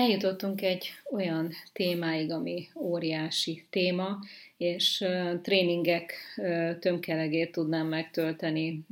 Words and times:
Eljutottunk 0.00 0.62
egy 0.62 0.88
olyan 1.10 1.50
témáig, 1.72 2.32
ami 2.32 2.68
óriási 2.74 3.66
téma, 3.70 4.18
és 4.56 5.04
tréningek 5.42 6.12
tömkelegét 6.80 7.52
tudnám 7.52 7.86
megtölteni 7.86 8.84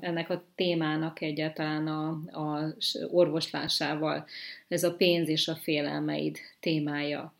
ennek 0.00 0.30
a 0.30 0.44
témának 0.54 1.20
egyáltalán 1.20 1.86
a, 1.86 2.08
a 2.30 2.74
orvoslásával. 3.10 4.26
Ez 4.68 4.84
a 4.84 4.94
pénz 4.94 5.28
és 5.28 5.48
a 5.48 5.54
félelmeid 5.54 6.38
témája. 6.60 7.34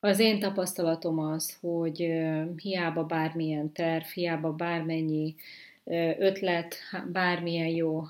Az 0.00 0.18
én 0.18 0.38
tapasztalatom 0.38 1.18
az, 1.18 1.58
hogy 1.60 2.12
hiába 2.56 3.04
bármilyen 3.04 3.72
terv, 3.72 4.04
hiába 4.04 4.52
bármennyi 4.52 5.34
ötlet, 6.18 6.74
bármilyen 7.12 7.68
jó 7.68 8.04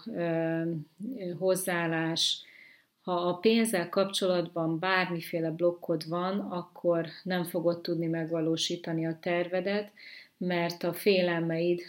hozzáállás, 1.39 2.46
ha 3.07 3.13
a 3.13 3.35
pénzzel 3.35 3.89
kapcsolatban 3.89 4.79
bármiféle 4.79 5.51
blokkod 5.51 6.09
van, 6.09 6.39
akkor 6.39 7.07
nem 7.23 7.45
fogod 7.45 7.81
tudni 7.81 8.07
megvalósítani 8.07 9.07
a 9.07 9.19
tervedet, 9.21 9.93
mert 10.39 10.83
a 10.83 10.93
félelmeid 10.93 11.81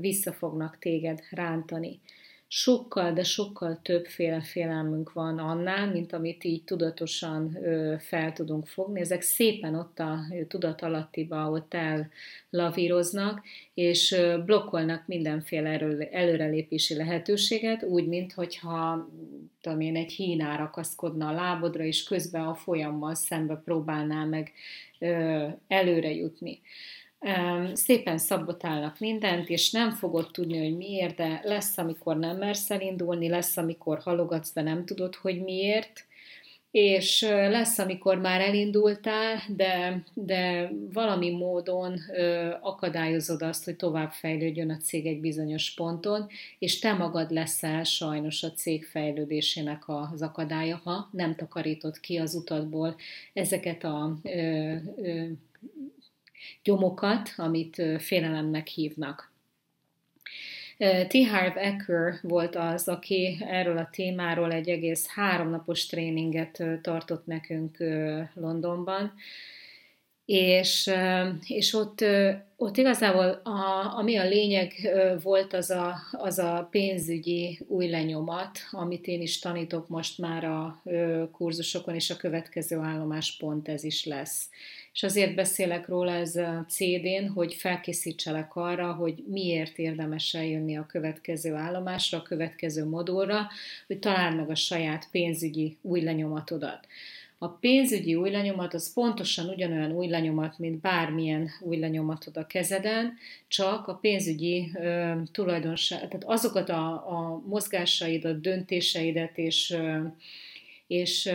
vissza 0.00 0.32
fognak 0.32 0.78
téged 0.78 1.20
rántani 1.30 2.00
sokkal, 2.56 3.12
de 3.12 3.22
sokkal 3.22 3.78
többféle 3.82 4.40
félelmünk 4.40 5.12
van 5.12 5.38
annál, 5.38 5.90
mint 5.90 6.12
amit 6.12 6.44
így 6.44 6.64
tudatosan 6.64 7.58
fel 7.98 8.32
tudunk 8.32 8.66
fogni. 8.66 9.00
Ezek 9.00 9.22
szépen 9.22 9.74
ott 9.74 9.98
a 9.98 10.18
tudat 10.48 10.82
alattiba 10.82 11.50
ott 11.50 11.74
ellavíroznak, 12.50 13.42
és 13.74 14.16
blokkolnak 14.44 15.06
mindenféle 15.06 15.80
előrelépési 16.10 16.94
lehetőséget, 16.94 17.82
úgy, 17.82 18.06
mint 18.06 18.32
hogyha 18.32 19.08
tudom 19.60 19.80
én, 19.80 19.96
egy 19.96 20.12
hínár 20.12 20.60
akaszkodna 20.60 21.28
a 21.28 21.32
lábodra, 21.32 21.84
és 21.84 22.02
közben 22.02 22.46
a 22.46 22.54
folyammal 22.54 23.14
szembe 23.14 23.60
próbálnál 23.64 24.26
meg 24.26 24.52
előre 25.68 26.10
jutni 26.10 26.60
szépen 27.72 28.18
szabotálnak 28.18 28.98
mindent, 28.98 29.48
és 29.48 29.70
nem 29.70 29.90
fogod 29.90 30.30
tudni, 30.32 30.58
hogy 30.58 30.76
miért, 30.76 31.16
de 31.16 31.40
lesz, 31.44 31.78
amikor 31.78 32.16
nem 32.16 32.36
mersz 32.36 32.70
elindulni, 32.70 33.28
lesz, 33.28 33.56
amikor 33.56 33.98
halogatsz, 33.98 34.52
de 34.52 34.62
nem 34.62 34.84
tudod, 34.84 35.14
hogy 35.14 35.42
miért, 35.42 36.06
és 36.74 37.20
lesz, 37.30 37.78
amikor 37.78 38.18
már 38.18 38.40
elindultál, 38.40 39.42
de, 39.48 40.02
de 40.14 40.70
valami 40.92 41.30
módon 41.30 42.00
ö, 42.12 42.50
akadályozod 42.60 43.42
azt, 43.42 43.64
hogy 43.64 43.76
tovább 43.76 44.10
fejlődjön 44.10 44.70
a 44.70 44.76
cég 44.76 45.06
egy 45.06 45.20
bizonyos 45.20 45.74
ponton, 45.74 46.26
és 46.58 46.78
te 46.78 46.92
magad 46.92 47.30
leszel 47.30 47.84
sajnos 47.84 48.42
a 48.42 48.52
cég 48.52 48.84
fejlődésének 48.84 49.82
az 49.86 50.22
akadálya, 50.22 50.80
ha 50.84 51.08
nem 51.12 51.34
takarítod 51.34 52.00
ki 52.00 52.16
az 52.16 52.34
utatból 52.34 52.96
ezeket 53.32 53.84
a 53.84 54.16
ö, 54.22 54.74
ö, 54.96 55.24
gyomokat, 56.62 57.32
amit 57.36 57.82
félelemnek 57.98 58.66
hívnak. 58.66 59.32
T. 61.08 61.28
Harv 61.30 61.56
Ecker 61.56 62.18
volt 62.22 62.56
az, 62.56 62.88
aki 62.88 63.36
erről 63.40 63.78
a 63.78 63.88
témáról 63.92 64.52
egy 64.52 64.68
egész 64.68 65.06
háromnapos 65.06 65.86
tréninget 65.86 66.62
tartott 66.82 67.26
nekünk 67.26 67.76
Londonban, 68.34 69.12
és, 70.24 70.90
és 71.46 71.74
ott, 71.74 72.04
ott 72.56 72.76
igazából 72.76 73.40
a, 73.42 73.92
ami 73.96 74.16
a 74.16 74.28
lényeg 74.28 74.72
volt, 75.22 75.52
az 75.52 75.70
a, 75.70 75.94
az 76.12 76.38
a 76.38 76.68
pénzügyi 76.70 77.58
új 77.68 77.88
lenyomat, 77.88 78.58
amit 78.70 79.06
én 79.06 79.20
is 79.20 79.38
tanítok 79.38 79.88
most 79.88 80.18
már 80.18 80.44
a 80.44 80.82
kurzusokon, 81.32 81.94
és 81.94 82.10
a 82.10 82.16
következő 82.16 82.78
állomás 82.78 83.36
pont 83.36 83.68
ez 83.68 83.84
is 83.84 84.04
lesz 84.04 84.48
és 84.94 85.02
azért 85.02 85.34
beszélek 85.34 85.88
róla 85.88 86.12
ez 86.12 86.36
a 86.36 86.64
CD-n, 86.68 87.26
hogy 87.34 87.54
felkészítselek 87.54 88.56
arra, 88.56 88.92
hogy 88.92 89.24
miért 89.26 89.78
érdemes 89.78 90.34
eljönni 90.34 90.76
a 90.76 90.86
következő 90.86 91.54
állomásra, 91.54 92.18
a 92.18 92.22
következő 92.22 92.84
modulra, 92.84 93.48
hogy 93.86 93.98
találd 93.98 94.36
meg 94.36 94.50
a 94.50 94.54
saját 94.54 95.08
pénzügyi 95.10 95.76
új 95.82 96.00
lenyomatodat. 96.00 96.86
A 97.38 97.48
pénzügyi 97.48 98.14
új 98.14 98.30
lenyomat 98.30 98.74
az 98.74 98.92
pontosan 98.92 99.48
ugyanolyan 99.48 99.92
új 99.92 100.08
lenyomat, 100.08 100.58
mint 100.58 100.80
bármilyen 100.80 101.50
új 101.60 101.76
lenyomatod 101.76 102.36
a 102.36 102.46
kezeden, 102.46 103.16
csak 103.48 103.88
a 103.88 103.94
pénzügyi 103.94 104.70
ö, 104.74 105.12
tulajdonság, 105.32 105.98
tehát 105.98 106.24
azokat 106.24 106.68
a, 106.68 106.92
a 106.92 107.42
mozgásaidat, 107.46 108.40
döntéseidet 108.40 109.38
és 109.38 109.70
ö, 109.70 109.98
és 110.86 111.30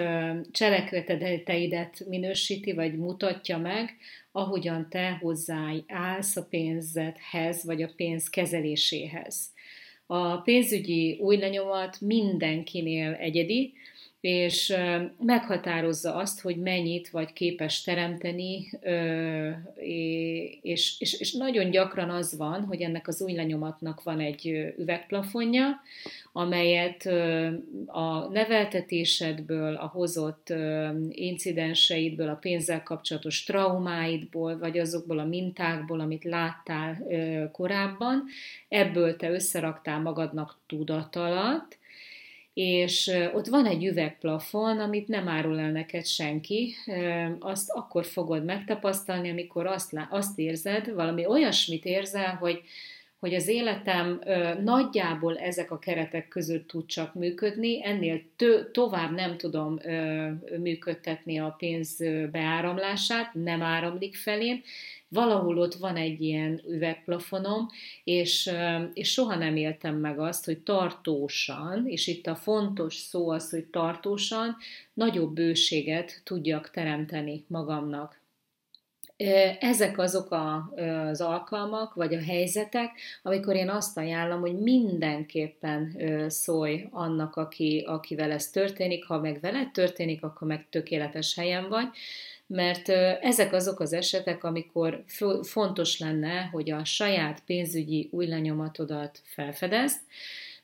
cselekedeteidet 0.51 2.05
minősíti, 2.07 2.73
vagy 2.73 2.97
mutatja 2.97 3.57
meg, 3.57 3.97
ahogyan 4.31 4.89
te 4.89 5.17
hozzáállsz 5.21 6.35
a 6.35 6.45
pénzedhez, 6.49 7.63
vagy 7.65 7.81
a 7.81 7.89
pénz 7.95 8.29
kezeléséhez. 8.29 9.53
A 10.05 10.37
pénzügyi 10.37 11.17
új 11.21 11.37
lenyomat 11.37 12.01
mindenkinél 12.01 13.13
egyedi, 13.13 13.73
és 14.21 14.73
meghatározza 15.19 16.15
azt, 16.15 16.41
hogy 16.41 16.57
mennyit 16.57 17.09
vagy 17.09 17.33
képes 17.33 17.81
teremteni, 17.81 18.69
és, 20.61 20.95
és, 20.99 21.19
és 21.19 21.33
nagyon 21.33 21.69
gyakran 21.69 22.09
az 22.09 22.37
van, 22.37 22.63
hogy 22.63 22.81
ennek 22.81 23.07
az 23.07 23.21
új 23.21 23.33
lenyomatnak 23.33 24.03
van 24.03 24.19
egy 24.19 24.73
üvegplafonja, 24.77 25.81
amelyet 26.31 27.05
a 27.85 28.27
neveltetésedből, 28.27 29.75
a 29.75 29.87
hozott 29.87 30.53
incidenseidből, 31.09 32.29
a 32.29 32.35
pénzzel 32.35 32.83
kapcsolatos 32.83 33.43
traumáidból, 33.43 34.57
vagy 34.57 34.79
azokból 34.79 35.19
a 35.19 35.25
mintákból, 35.25 35.99
amit 35.99 36.23
láttál 36.23 37.03
korábban, 37.51 38.23
ebből 38.67 39.15
te 39.15 39.31
összeraktál 39.31 39.99
magadnak 40.01 40.57
tudatalat, 40.67 41.78
és 42.59 43.11
ott 43.33 43.47
van 43.47 43.65
egy 43.65 43.85
üvegplafon, 43.85 44.79
amit 44.79 45.07
nem 45.07 45.27
árul 45.27 45.59
el 45.59 45.71
neked 45.71 46.05
senki, 46.05 46.75
azt 47.39 47.69
akkor 47.69 48.05
fogod 48.05 48.45
megtapasztalni, 48.45 49.29
amikor 49.29 49.65
azt, 49.65 49.93
azt 50.09 50.39
érzed, 50.39 50.93
valami 50.93 51.25
olyasmit 51.25 51.85
érzel, 51.85 52.35
hogy 52.35 52.61
hogy 53.19 53.33
az 53.33 53.47
életem 53.47 54.21
ö, 54.25 54.61
nagyjából 54.61 55.37
ezek 55.37 55.71
a 55.71 55.79
keretek 55.79 56.27
között 56.27 56.67
tud 56.67 56.85
csak 56.85 57.13
működni, 57.13 57.85
ennél 57.85 58.21
tö- 58.35 58.71
tovább 58.71 59.11
nem 59.11 59.37
tudom 59.37 59.79
ö, 59.83 60.29
működtetni 60.57 61.39
a 61.39 61.55
pénz 61.57 61.97
beáramlását, 62.31 63.33
nem 63.33 63.61
áramlik 63.61 64.15
felém, 64.15 64.61
valahol 65.09 65.57
ott 65.57 65.73
van 65.73 65.95
egy 65.95 66.21
ilyen 66.21 66.61
üvegplafonom, 66.67 67.69
és, 68.03 68.51
és 68.93 69.11
soha 69.11 69.35
nem 69.35 69.55
éltem 69.55 69.95
meg 69.95 70.19
azt, 70.19 70.45
hogy 70.45 70.59
tartósan, 70.59 71.87
és 71.87 72.07
itt 72.07 72.27
a 72.27 72.35
fontos 72.35 72.95
szó 72.95 73.29
az, 73.29 73.49
hogy 73.49 73.65
tartósan, 73.65 74.57
nagyobb 74.93 75.33
bőséget 75.33 76.21
tudjak 76.23 76.71
teremteni 76.71 77.43
magamnak. 77.47 78.18
Ezek 79.59 79.97
azok 79.97 80.31
a, 80.31 80.73
az 81.09 81.21
alkalmak, 81.21 81.93
vagy 81.93 82.13
a 82.13 82.21
helyzetek, 82.23 82.91
amikor 83.23 83.55
én 83.55 83.69
azt 83.69 83.97
ajánlom, 83.97 84.39
hogy 84.39 84.59
mindenképpen 84.59 85.95
szólj 86.27 86.87
annak, 86.91 87.35
aki, 87.35 87.83
akivel 87.87 88.31
ez 88.31 88.49
történik, 88.49 89.05
ha 89.05 89.19
meg 89.19 89.39
veled 89.41 89.71
történik, 89.71 90.23
akkor 90.23 90.47
meg 90.47 90.67
tökéletes 90.69 91.35
helyen 91.35 91.69
vagy, 91.69 91.87
mert 92.47 92.89
ezek 93.21 93.53
azok 93.53 93.79
az 93.79 93.93
esetek, 93.93 94.43
amikor 94.43 95.03
fontos 95.41 95.99
lenne, 95.99 96.41
hogy 96.41 96.71
a 96.71 96.85
saját 96.85 97.43
pénzügyi 97.45 98.09
új 98.11 98.27
lenyomatodat 98.27 99.21
felfedezd, 99.23 99.99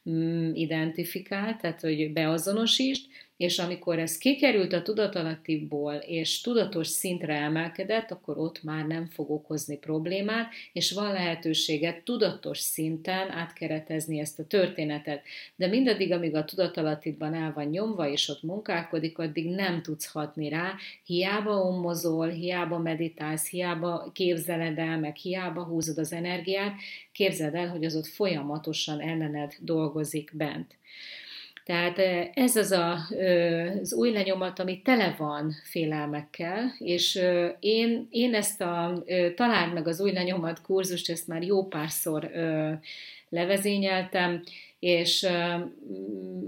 mm, 0.09 0.53
identifikál, 0.53 1.57
tehát 1.61 1.81
hogy 1.81 2.13
beazonosítsd, 2.13 3.05
és 3.37 3.59
amikor 3.59 3.99
ez 3.99 4.17
kikerült 4.17 4.73
a 4.73 4.81
tudatalattiból, 4.81 5.93
és 5.93 6.41
tudatos 6.41 6.87
szintre 6.87 7.35
emelkedett, 7.35 8.11
akkor 8.11 8.37
ott 8.37 8.63
már 8.63 8.85
nem 8.85 9.07
fog 9.07 9.31
okozni 9.31 9.77
problémát, 9.77 10.51
és 10.73 10.91
van 10.91 11.11
lehetőséget 11.11 12.03
tudatos 12.03 12.59
szinten 12.59 13.31
átkeretezni 13.31 14.19
ezt 14.19 14.39
a 14.39 14.45
történetet. 14.45 15.21
De 15.55 15.67
mindaddig, 15.67 16.11
amíg 16.11 16.35
a 16.35 16.45
tudatalattidban 16.45 17.33
el 17.33 17.53
van 17.53 17.65
nyomva, 17.65 18.09
és 18.09 18.29
ott 18.29 18.43
munkálkodik, 18.43 19.17
addig 19.17 19.49
nem 19.49 19.81
tudsz 19.81 20.11
hatni 20.11 20.49
rá, 20.49 20.73
hiába 21.05 21.57
ommozol, 21.57 22.27
hiába 22.27 22.77
meditálsz, 22.77 23.49
hiába 23.49 24.11
képzeled 24.13 24.77
el, 24.77 24.99
meg 24.99 25.15
hiába 25.15 25.63
húzod 25.63 25.97
az 25.97 26.13
energiát, 26.13 26.73
képzeld 27.11 27.55
el, 27.55 27.69
hogy 27.69 27.85
az 27.85 27.95
ott 27.95 28.07
folyamatosan 28.07 28.99
ellened 29.01 29.53
dolgozik 29.59 30.31
bent. 30.33 30.75
Tehát 31.65 31.97
ez 32.33 32.55
az 32.55 32.71
a, 32.71 32.97
az 33.81 33.93
új 33.93 34.11
lenyomat, 34.11 34.59
ami 34.59 34.81
tele 34.81 35.15
van 35.17 35.53
félelmekkel, 35.63 36.75
és 36.79 37.21
én, 37.59 38.07
én 38.09 38.35
ezt 38.35 38.61
a 38.61 39.03
találd 39.35 39.73
meg 39.73 39.87
az 39.87 40.01
új 40.01 40.11
lenyomat 40.11 40.61
kurzust, 40.61 41.09
ezt 41.09 41.27
már 41.27 41.43
jó 41.43 41.67
párszor 41.67 42.31
levezényeltem, 43.29 44.41
és 44.79 45.27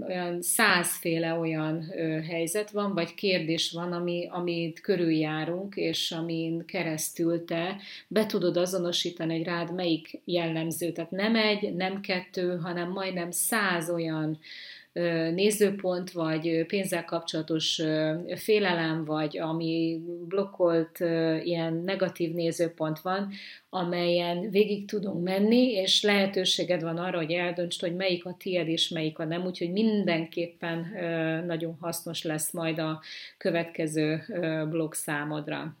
olyan 0.06 0.42
százféle 0.42 1.34
olyan 1.34 1.92
helyzet 2.28 2.70
van, 2.70 2.94
vagy 2.94 3.14
kérdés 3.14 3.72
van, 3.72 3.92
ami, 3.92 4.28
amit 4.30 4.80
körüljárunk, 4.80 5.76
és 5.76 6.10
amin 6.12 6.64
keresztül 6.66 7.44
te 7.44 7.76
be 8.08 8.26
tudod 8.26 8.56
azonosítani, 8.56 9.36
hogy 9.36 9.46
rád 9.46 9.74
melyik 9.74 10.20
jellemző. 10.24 10.92
Tehát 10.92 11.10
nem 11.10 11.36
egy, 11.36 11.74
nem 11.74 12.00
kettő, 12.00 12.56
hanem 12.56 12.90
majdnem 12.90 13.30
száz 13.30 13.90
olyan 13.90 14.38
nézőpont, 15.34 16.10
vagy 16.10 16.66
pénzzel 16.66 17.04
kapcsolatos 17.04 17.82
félelem, 18.34 19.04
vagy 19.04 19.38
ami 19.38 20.00
blokkolt 20.28 20.98
ilyen 21.44 21.82
negatív 21.84 22.34
nézőpont 22.34 23.00
van, 23.00 23.30
amelyen 23.70 24.50
végig 24.50 24.86
tudunk 24.86 25.22
menni, 25.22 25.72
és 25.72 26.02
lehetőséged 26.02 26.82
van 26.82 26.96
arra, 26.96 27.16
hogy 27.16 27.32
eldöntsd, 27.32 27.80
hogy 27.80 27.96
melyik 27.96 28.24
a 28.24 28.36
tied 28.38 28.68
és 28.68 28.88
melyik 28.88 29.18
a 29.18 29.24
nem, 29.24 29.46
úgyhogy 29.46 29.72
mindenképpen 29.72 30.86
nagyon 31.46 31.76
hasznos 31.80 32.22
lesz 32.22 32.52
majd 32.52 32.78
a 32.78 33.00
következő 33.38 34.22
blog 34.70 34.94
számodra. 34.94 35.76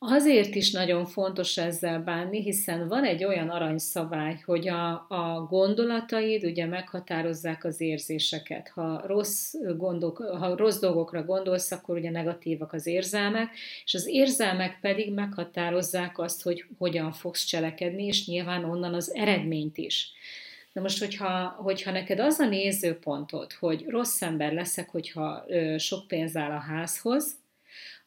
Azért 0.00 0.54
is 0.54 0.70
nagyon 0.70 1.06
fontos 1.06 1.56
ezzel 1.56 2.00
bánni, 2.00 2.42
hiszen 2.42 2.88
van 2.88 3.04
egy 3.04 3.24
olyan 3.24 3.48
aranyszabály, 3.48 4.40
hogy 4.44 4.68
a, 4.68 5.06
a 5.08 5.46
gondolataid 5.50 6.44
ugye 6.44 6.66
meghatározzák 6.66 7.64
az 7.64 7.80
érzéseket. 7.80 8.68
Ha 8.68 9.06
rossz, 9.06 9.54
gondok, 9.76 10.18
ha 10.18 10.56
rossz 10.56 10.78
dolgokra 10.78 11.24
gondolsz, 11.24 11.70
akkor 11.70 11.96
ugye 11.96 12.10
negatívak 12.10 12.72
az 12.72 12.86
érzelmek, 12.86 13.50
és 13.84 13.94
az 13.94 14.06
érzelmek 14.06 14.78
pedig 14.80 15.14
meghatározzák 15.14 16.18
azt, 16.18 16.42
hogy 16.42 16.64
hogyan 16.78 17.12
fogsz 17.12 17.44
cselekedni, 17.44 18.04
és 18.04 18.26
nyilván 18.26 18.64
onnan 18.64 18.94
az 18.94 19.14
eredményt 19.14 19.78
is. 19.78 20.12
Na 20.72 20.80
most, 20.80 20.98
hogyha, 20.98 21.48
hogyha 21.48 21.90
neked 21.90 22.20
az 22.20 22.38
a 22.38 22.46
nézőpontod, 22.46 23.52
hogy 23.52 23.84
rossz 23.88 24.22
ember 24.22 24.52
leszek, 24.52 24.88
hogyha 24.88 25.44
ö, 25.46 25.78
sok 25.78 26.06
pénz 26.06 26.36
áll 26.36 26.50
a 26.50 26.60
házhoz, 26.60 27.36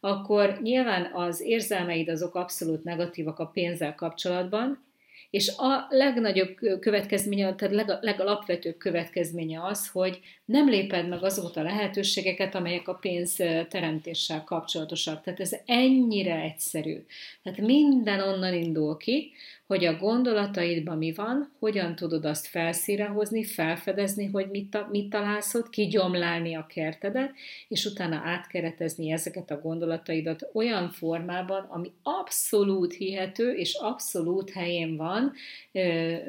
akkor 0.01 0.59
nyilván 0.61 1.11
az 1.13 1.41
érzelmeid 1.41 2.09
azok 2.09 2.35
abszolút 2.35 2.83
negatívak 2.83 3.39
a 3.39 3.45
pénzzel 3.45 3.95
kapcsolatban, 3.95 4.89
és 5.29 5.51
a 5.57 5.85
legnagyobb 5.89 6.55
következménye, 6.79 7.55
tehát 7.55 7.99
legalapvetőbb 8.01 8.77
következménye 8.77 9.63
az, 9.63 9.89
hogy 9.89 10.19
nem 10.45 10.69
léped 10.69 11.07
meg 11.07 11.23
azokat 11.23 11.57
a 11.57 11.63
lehetőségeket, 11.63 12.55
amelyek 12.55 12.87
a 12.87 12.93
pénz 12.93 13.35
teremtéssel 13.69 14.43
kapcsolatosak. 14.43 15.21
Tehát 15.21 15.39
ez 15.39 15.55
ennyire 15.65 16.41
egyszerű. 16.41 17.05
Tehát 17.43 17.59
minden 17.59 18.19
onnan 18.19 18.53
indul 18.53 18.97
ki, 18.97 19.31
hogy 19.71 19.85
a 19.85 19.97
gondolataidban 19.97 20.97
mi 20.97 21.13
van, 21.13 21.51
hogyan 21.59 21.95
tudod 21.95 22.25
azt 22.25 22.47
felszíre 22.47 23.05
hozni, 23.05 23.43
felfedezni, 23.43 24.25
hogy 24.25 24.49
mit, 24.49 24.89
mit 24.89 25.09
találsz 25.09 25.53
ott, 25.53 25.69
kigyomlálni 25.69 26.55
a 26.55 26.65
kertedet, 26.65 27.33
és 27.67 27.85
utána 27.85 28.21
átkeretezni 28.23 29.11
ezeket 29.11 29.51
a 29.51 29.61
gondolataidat 29.61 30.49
olyan 30.53 30.89
formában, 30.89 31.63
ami 31.63 31.91
abszolút 32.03 32.93
hihető 32.93 33.51
és 33.51 33.73
abszolút 33.73 34.49
helyén 34.49 34.97
van 34.97 35.33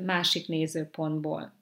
másik 0.05 0.49
nézőpontból. 0.49 1.53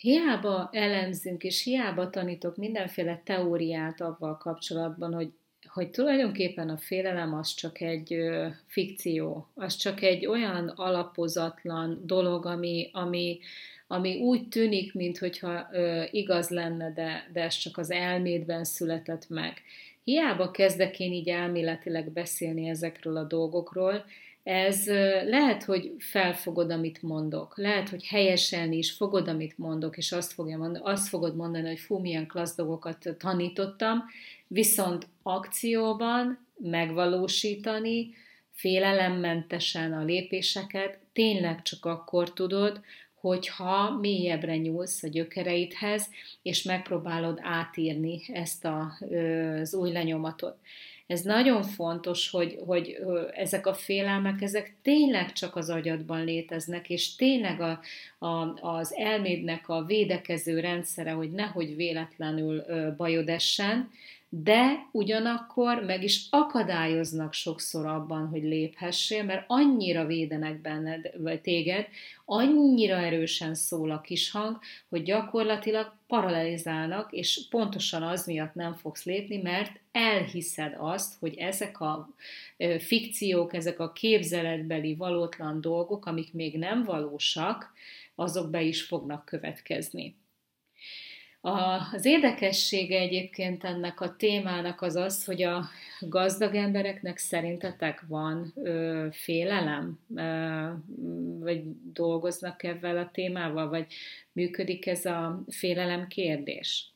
Hiába 0.00 0.68
elemzünk, 0.72 1.44
és 1.44 1.62
hiába 1.62 2.10
tanítok 2.10 2.56
mindenféle 2.56 3.22
teóriát 3.24 4.00
avval 4.00 4.36
kapcsolatban, 4.36 5.14
hogy 5.14 5.32
hogy 5.72 5.90
tulajdonképpen 5.90 6.68
a 6.68 6.76
félelem 6.76 7.34
az 7.34 7.54
csak 7.54 7.80
egy 7.80 8.12
ö, 8.12 8.46
fikció, 8.66 9.46
az 9.54 9.76
csak 9.76 10.02
egy 10.02 10.26
olyan 10.26 10.68
alapozatlan 10.68 12.00
dolog, 12.04 12.46
ami, 12.46 12.90
ami, 12.92 13.38
ami 13.86 14.20
úgy 14.20 14.48
tűnik, 14.48 14.94
mintha 14.94 15.68
igaz 16.10 16.48
lenne, 16.48 16.92
de, 16.92 17.28
de 17.32 17.42
ez 17.42 17.56
csak 17.56 17.78
az 17.78 17.90
elmédben 17.90 18.64
született 18.64 19.28
meg. 19.28 19.62
Hiába 20.04 20.50
kezdek 20.50 21.00
én 21.00 21.12
így 21.12 21.28
elméletileg 21.28 22.10
beszélni 22.10 22.68
ezekről 22.68 23.16
a 23.16 23.24
dolgokról, 23.24 24.04
ez 24.42 24.86
lehet, 25.26 25.64
hogy 25.64 25.94
felfogod, 25.98 26.70
amit 26.70 27.02
mondok. 27.02 27.56
Lehet, 27.56 27.88
hogy 27.88 28.06
helyeselni 28.06 28.76
is 28.76 28.92
fogod, 28.92 29.28
amit 29.28 29.58
mondok, 29.58 29.96
és 29.96 30.12
azt, 30.12 30.32
fogja 30.32 30.58
mondani, 30.58 30.84
azt 30.84 31.08
fogod 31.08 31.36
mondani, 31.36 31.66
hogy 31.68 31.78
fú, 31.78 31.98
milyen 31.98 32.26
klassz 32.26 32.56
dolgokat 32.56 33.16
tanítottam, 33.18 34.04
viszont 34.52 35.06
akcióban 35.22 36.46
megvalósítani, 36.56 38.14
félelemmentesen 38.50 39.92
a 39.92 40.04
lépéseket 40.04 40.98
tényleg 41.12 41.62
csak 41.62 41.84
akkor 41.84 42.32
tudod, 42.32 42.80
hogyha 43.14 43.98
mélyebbre 43.98 44.56
nyúlsz 44.56 45.02
a 45.02 45.08
gyökereidhez, 45.08 46.10
és 46.42 46.62
megpróbálod 46.62 47.38
átírni 47.42 48.22
ezt 48.32 48.64
a, 48.64 48.92
az 49.60 49.74
új 49.74 49.92
lenyomatot. 49.92 50.56
Ez 51.06 51.20
nagyon 51.20 51.62
fontos, 51.62 52.30
hogy, 52.30 52.58
hogy 52.66 52.98
ezek 53.34 53.66
a 53.66 53.74
félelmek, 53.74 54.42
ezek 54.42 54.74
tényleg 54.82 55.32
csak 55.32 55.56
az 55.56 55.70
agyadban 55.70 56.24
léteznek, 56.24 56.90
és 56.90 57.14
tényleg 57.14 57.60
a, 57.60 57.80
a, 58.26 58.58
az 58.60 58.94
elmédnek 58.94 59.68
a 59.68 59.84
védekező 59.84 60.60
rendszere, 60.60 61.10
hogy 61.10 61.30
nehogy 61.30 61.76
véletlenül 61.76 62.64
bajod 62.96 63.28
essen, 63.28 63.90
de 64.34 64.88
ugyanakkor 64.92 65.82
meg 65.84 66.02
is 66.02 66.26
akadályoznak 66.30 67.32
sokszor 67.32 67.86
abban, 67.86 68.28
hogy 68.28 68.42
léphessél, 68.42 69.24
mert 69.24 69.44
annyira 69.46 70.06
védenek 70.06 70.60
benned, 70.60 71.10
vagy 71.18 71.40
téged, 71.40 71.86
annyira 72.24 72.96
erősen 72.96 73.54
szól 73.54 73.90
a 73.90 74.00
kis 74.00 74.30
hang, 74.30 74.58
hogy 74.88 75.02
gyakorlatilag 75.02 75.94
paralelizálnak, 76.06 77.12
és 77.12 77.40
pontosan 77.50 78.02
az 78.02 78.26
miatt 78.26 78.54
nem 78.54 78.74
fogsz 78.74 79.04
lépni, 79.04 79.36
mert 79.36 79.80
elhiszed 79.90 80.76
azt, 80.78 81.14
hogy 81.18 81.34
ezek 81.34 81.80
a 81.80 82.08
fikciók, 82.78 83.54
ezek 83.54 83.80
a 83.80 83.92
képzeletbeli 83.92 84.94
valótlan 84.94 85.60
dolgok, 85.60 86.06
amik 86.06 86.32
még 86.32 86.58
nem 86.58 86.84
valósak, 86.84 87.72
azok 88.14 88.50
be 88.50 88.62
is 88.62 88.82
fognak 88.82 89.24
következni. 89.24 90.14
Az 91.44 92.04
érdekessége 92.04 92.98
egyébként 92.98 93.64
ennek 93.64 94.00
a 94.00 94.16
témának 94.16 94.80
az 94.80 94.96
az, 94.96 95.24
hogy 95.24 95.42
a 95.42 95.64
gazdag 96.00 96.54
embereknek 96.54 97.18
szerintetek 97.18 98.04
van 98.08 98.52
ö, 98.54 99.06
félelem, 99.10 99.98
ö, 100.16 100.68
vagy 101.38 101.62
dolgoznak 101.92 102.62
ebben 102.62 102.96
a 102.96 103.10
témával, 103.10 103.68
vagy 103.68 103.86
működik 104.32 104.86
ez 104.86 105.04
a 105.04 105.44
félelem 105.48 106.06
kérdés. 106.06 106.92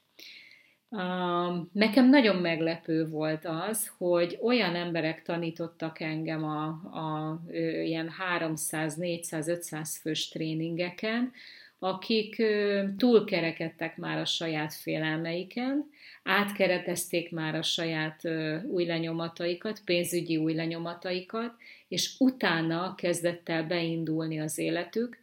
Nekem 1.73 2.09
nagyon 2.09 2.37
meglepő 2.37 3.09
volt 3.09 3.45
az, 3.45 3.93
hogy 3.99 4.39
olyan 4.43 4.75
emberek 4.75 5.23
tanítottak 5.23 6.01
engem 6.01 6.45
a, 6.45 6.67
a 6.99 7.41
ilyen 7.85 8.09
300, 8.09 8.95
400, 8.95 9.49
500 9.49 9.99
fős 9.99 10.29
tréningeken, 10.29 11.33
akik 11.79 12.43
túlkerekedtek 12.97 13.97
már 13.97 14.19
a 14.19 14.25
saját 14.25 14.75
félelmeiken, 14.75 15.91
átkeretezték 16.23 17.31
már 17.31 17.55
a 17.55 17.63
saját 17.63 18.21
új 18.67 18.85
lenyomataikat, 18.85 19.81
pénzügyi 19.85 20.37
új 20.37 20.55
lenyomataikat, 20.55 21.55
és 21.89 22.15
utána 22.19 22.95
kezdett 22.95 23.49
el 23.49 23.67
beindulni 23.67 24.41
az 24.41 24.59
életük, 24.59 25.19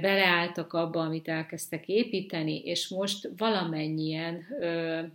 beleálltak 0.00 0.72
abba, 0.72 1.00
amit 1.00 1.28
elkezdtek 1.28 1.88
építeni, 1.88 2.58
és 2.58 2.88
most 2.88 3.28
valamennyien 3.36 4.46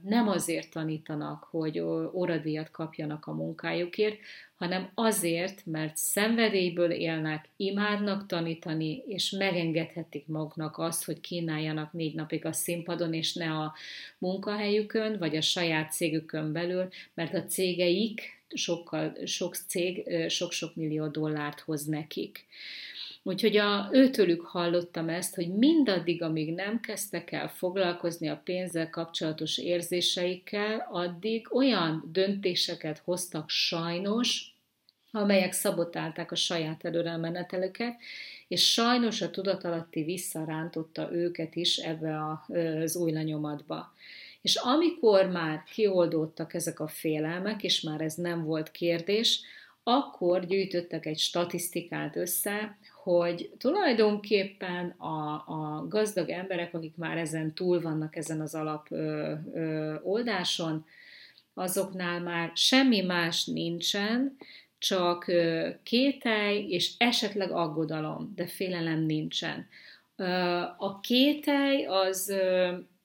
nem 0.01 0.27
azért 0.27 0.71
tanítanak, 0.71 1.43
hogy 1.43 1.79
óradíjat 2.13 2.71
kapjanak 2.71 3.27
a 3.27 3.33
munkájukért, 3.33 4.17
hanem 4.55 4.89
azért, 4.93 5.65
mert 5.65 5.97
szenvedélyből 5.97 6.91
élnek, 6.91 7.45
imádnak 7.57 8.25
tanítani, 8.25 9.03
és 9.07 9.29
megengedhetik 9.29 10.27
maguknak 10.27 10.77
azt, 10.77 11.05
hogy 11.05 11.21
kínáljanak 11.21 11.93
négy 11.93 12.15
napig 12.15 12.45
a 12.45 12.53
színpadon, 12.53 13.13
és 13.13 13.33
ne 13.33 13.51
a 13.51 13.73
munkahelyükön, 14.17 15.17
vagy 15.17 15.35
a 15.35 15.41
saját 15.41 15.91
cégükön 15.91 16.51
belül, 16.51 16.89
mert 17.13 17.33
a 17.33 17.43
cégeik 17.43 18.21
sokkal, 18.53 19.17
sok 19.25 19.55
cég 19.55 20.09
sok-sok 20.29 20.75
millió 20.75 21.07
dollárt 21.07 21.59
hoz 21.59 21.85
nekik. 21.85 22.45
Úgyhogy 23.23 23.57
a, 23.57 23.89
őtőlük 23.91 24.41
hallottam 24.41 25.09
ezt, 25.09 25.35
hogy 25.35 25.53
mindaddig, 25.53 26.21
amíg 26.21 26.53
nem 26.53 26.79
kezdtek 26.79 27.31
el 27.31 27.47
foglalkozni 27.49 28.27
a 28.27 28.41
pénzzel 28.43 28.89
kapcsolatos 28.89 29.57
érzéseikkel, 29.57 30.87
addig 30.91 31.55
olyan 31.55 32.09
döntéseket 32.11 33.01
hoztak 33.03 33.49
sajnos, 33.49 34.53
amelyek 35.11 35.51
szabotálták 35.51 36.31
a 36.31 36.35
saját 36.35 36.85
előremenetelüket, 36.85 37.95
és 38.47 38.71
sajnos 38.71 39.21
a 39.21 39.29
tudatalatti 39.29 40.03
visszarántotta 40.03 41.11
őket 41.11 41.55
is 41.55 41.77
ebbe 41.77 42.39
az 42.83 42.95
új 42.95 43.11
lenyomatba. 43.11 43.93
És 44.41 44.55
amikor 44.55 45.25
már 45.25 45.63
kioldódtak 45.63 46.53
ezek 46.53 46.79
a 46.79 46.87
félelmek, 46.87 47.63
és 47.63 47.81
már 47.81 48.01
ez 48.01 48.13
nem 48.13 48.43
volt 48.43 48.71
kérdés, 48.71 49.41
akkor 49.83 50.45
gyűjtöttek 50.45 51.05
egy 51.05 51.19
statisztikát 51.19 52.15
össze, 52.15 52.77
hogy 53.03 53.51
tulajdonképpen 53.57 54.89
a, 54.89 55.33
a 55.33 55.85
gazdag 55.87 56.29
emberek, 56.29 56.73
akik 56.73 56.95
már 56.95 57.17
ezen 57.17 57.53
túl 57.53 57.81
vannak 57.81 58.15
ezen 58.15 58.41
az 58.41 58.55
alap 58.55 58.87
ö, 58.91 59.33
ö, 59.53 59.95
oldáson, 60.03 60.85
azoknál 61.53 62.19
már 62.19 62.51
semmi 62.55 63.01
más 63.01 63.45
nincsen, 63.45 64.37
csak 64.77 65.27
ö, 65.27 65.69
kételj 65.83 66.65
és 66.69 66.93
esetleg 66.97 67.51
aggodalom, 67.51 68.33
de 68.35 68.47
félelem 68.47 68.99
nincsen. 68.99 69.67
Ö, 70.15 70.25
a 70.77 70.99
kételj 70.99 71.85
az, 71.85 72.33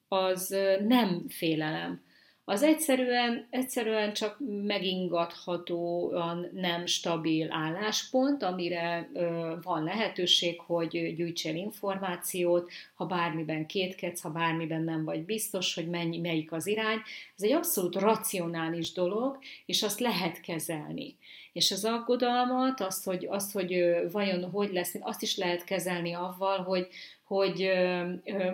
az 0.08 0.56
nem 0.86 1.24
félelem, 1.28 2.00
az 2.48 2.62
egyszerűen, 2.62 3.46
egyszerűen 3.50 4.12
csak 4.12 4.36
megingathatóan 4.66 6.48
nem 6.52 6.86
stabil 6.86 7.52
álláspont, 7.52 8.42
amire 8.42 9.10
ö, 9.12 9.54
van 9.62 9.84
lehetőség, 9.84 10.60
hogy 10.60 11.14
gyűjtsél 11.14 11.54
információt, 11.54 12.70
ha 12.94 13.06
bármiben 13.06 13.66
kétkedsz, 13.66 14.20
ha 14.20 14.30
bármiben 14.30 14.82
nem 14.82 15.04
vagy 15.04 15.24
biztos, 15.24 15.74
hogy 15.74 15.88
mennyi, 15.88 16.18
melyik 16.18 16.52
az 16.52 16.66
irány. 16.66 16.98
Ez 17.36 17.42
egy 17.42 17.52
abszolút 17.52 17.94
racionális 17.94 18.92
dolog, 18.92 19.38
és 19.64 19.82
azt 19.82 20.00
lehet 20.00 20.40
kezelni. 20.40 21.16
És 21.56 21.70
az 21.70 21.84
aggodalmat, 21.84 22.80
azt, 22.80 23.04
hogy, 23.04 23.26
azt, 23.30 23.52
hogy 23.52 23.96
vajon 24.12 24.50
hogy 24.50 24.72
lesz, 24.72 24.94
azt 25.00 25.22
is 25.22 25.36
lehet 25.36 25.64
kezelni 25.64 26.12
avval, 26.12 26.62
hogy, 26.62 26.88
hogy 27.24 27.70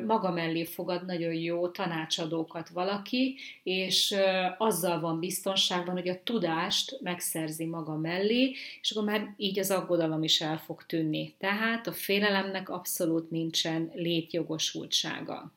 maga 0.06 0.30
mellé 0.30 0.64
fogad 0.64 1.04
nagyon 1.04 1.32
jó 1.32 1.68
tanácsadókat 1.68 2.68
valaki, 2.68 3.36
és 3.62 4.14
azzal 4.58 5.00
van 5.00 5.18
biztonságban, 5.18 5.94
hogy 5.94 6.08
a 6.08 6.22
tudást 6.22 6.98
megszerzi 7.00 7.64
maga 7.64 7.96
mellé, 7.96 8.54
és 8.80 8.90
akkor 8.90 9.04
már 9.04 9.34
így 9.36 9.58
az 9.58 9.70
aggodalom 9.70 10.22
is 10.22 10.40
el 10.40 10.58
fog 10.58 10.86
tűnni. 10.86 11.34
Tehát 11.38 11.86
a 11.86 11.92
félelemnek 11.92 12.68
abszolút 12.68 13.30
nincsen 13.30 13.90
létjogosultsága. 13.94 15.52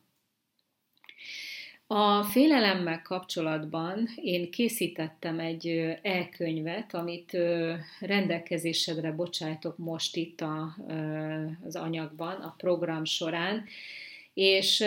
A 1.87 2.23
félelemmel 2.23 3.01
kapcsolatban 3.01 4.09
én 4.15 4.51
készítettem 4.51 5.39
egy 5.39 5.67
e-könyvet, 6.01 6.93
amit 6.93 7.37
rendelkezésedre 7.99 9.11
bocsájtok 9.11 9.77
most 9.77 10.15
itt 10.15 10.41
a, 10.41 10.75
az 11.65 11.75
anyagban, 11.75 12.41
a 12.41 12.53
program 12.57 13.05
során, 13.05 13.63
és 14.33 14.83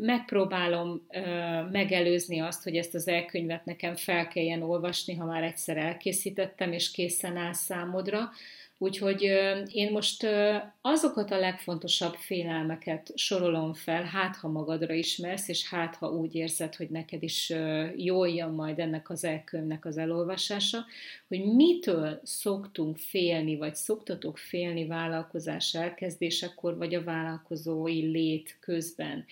megpróbálom 0.00 1.06
megelőzni 1.72 2.40
azt, 2.40 2.62
hogy 2.62 2.76
ezt 2.76 2.94
az 2.94 3.08
elkönyvet 3.08 3.64
nekem 3.64 3.96
fel 3.96 4.28
kelljen 4.28 4.62
olvasni, 4.62 5.14
ha 5.14 5.24
már 5.24 5.42
egyszer 5.42 5.76
elkészítettem, 5.76 6.72
és 6.72 6.90
készen 6.90 7.36
áll 7.36 7.52
számodra, 7.52 8.30
Úgyhogy 8.78 9.22
én 9.72 9.92
most 9.92 10.26
azokat 10.80 11.30
a 11.30 11.38
legfontosabb 11.38 12.14
félelmeket 12.14 13.12
sorolom 13.14 13.74
fel, 13.74 14.02
hát 14.02 14.36
ha 14.36 14.48
magadra 14.48 14.94
ismersz, 14.94 15.48
és 15.48 15.68
hát 15.68 15.96
ha 15.96 16.10
úgy 16.10 16.34
érzed, 16.34 16.74
hogy 16.74 16.88
neked 16.90 17.22
is 17.22 17.52
jól 17.96 18.28
jön 18.28 18.50
majd 18.50 18.78
ennek 18.78 19.10
az 19.10 19.24
elkönyvnek 19.24 19.84
az 19.84 19.96
elolvasása, 19.96 20.84
hogy 21.28 21.44
mitől 21.54 22.20
szoktunk 22.22 22.96
félni, 22.96 23.56
vagy 23.56 23.74
szoktatok 23.74 24.38
félni 24.38 24.86
vállalkozás 24.86 25.74
elkezdésekor, 25.74 26.76
vagy 26.76 26.94
a 26.94 27.04
vállalkozói 27.04 28.00
lét 28.00 28.56
közben. 28.60 29.24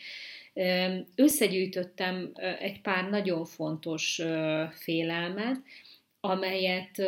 Összegyűjtöttem 1.15 2.31
egy 2.61 2.81
pár 2.81 3.11
nagyon 3.11 3.45
fontos 3.45 4.23
félelmet, 4.71 5.61
amelyet, 6.25 6.99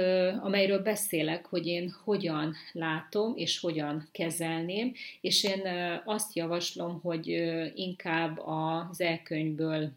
amelyről 0.42 0.82
beszélek, 0.82 1.46
hogy 1.46 1.66
én 1.66 1.94
hogyan 2.04 2.54
látom 2.72 3.32
és 3.36 3.60
hogyan 3.60 4.08
kezelném, 4.12 4.92
és 5.20 5.44
én 5.44 5.62
azt 6.04 6.36
javaslom, 6.36 7.00
hogy 7.00 7.26
inkább 7.74 8.38
az 8.38 9.00
elkönyvből 9.00 9.90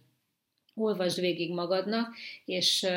olvasd 0.75 1.19
végig 1.19 1.53
magadnak, 1.53 2.15
és, 2.45 2.87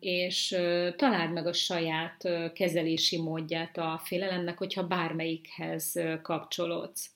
és 0.00 0.48
találd 0.96 1.32
meg 1.32 1.46
a 1.46 1.52
saját 1.52 2.28
kezelési 2.54 3.20
módját 3.20 3.76
a 3.78 4.00
félelemnek, 4.04 4.58
hogyha 4.58 4.86
bármelyikhez 4.86 6.00
kapcsolódsz. 6.22 7.10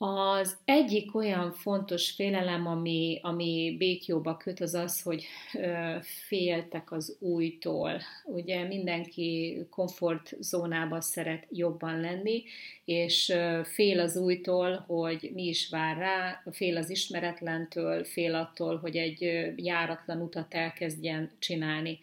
Az 0.00 0.56
egyik 0.64 1.14
olyan 1.14 1.52
fontos 1.52 2.10
félelem, 2.10 2.66
ami, 2.66 3.18
ami 3.22 3.74
békjóba 3.78 4.36
köt, 4.36 4.60
az 4.60 4.74
az, 4.74 5.02
hogy 5.02 5.24
féltek 6.00 6.92
az 6.92 7.16
újtól. 7.20 8.00
Ugye 8.24 8.64
mindenki 8.64 9.58
komfortzónában 9.70 11.00
szeret 11.00 11.46
jobban 11.50 12.00
lenni, 12.00 12.42
és 12.84 13.34
fél 13.64 14.00
az 14.00 14.16
újtól, 14.16 14.84
hogy 14.86 15.30
mi 15.34 15.46
is 15.46 15.68
vár 15.68 15.96
rá, 15.96 16.42
fél 16.50 16.76
az 16.76 16.90
ismeretlentől, 16.90 18.04
fél 18.04 18.34
attól, 18.34 18.76
hogy 18.76 18.96
egy 18.96 19.52
járatlan 19.56 20.20
utat 20.20 20.54
elkezdjen 20.54 21.30
csinálni. 21.38 21.98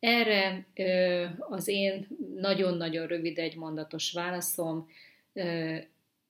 Erre 0.00 0.66
az 1.38 1.68
én 1.68 2.06
nagyon-nagyon 2.36 3.06
rövid 3.06 3.38
egymondatos 3.38 4.12
válaszom, 4.12 4.88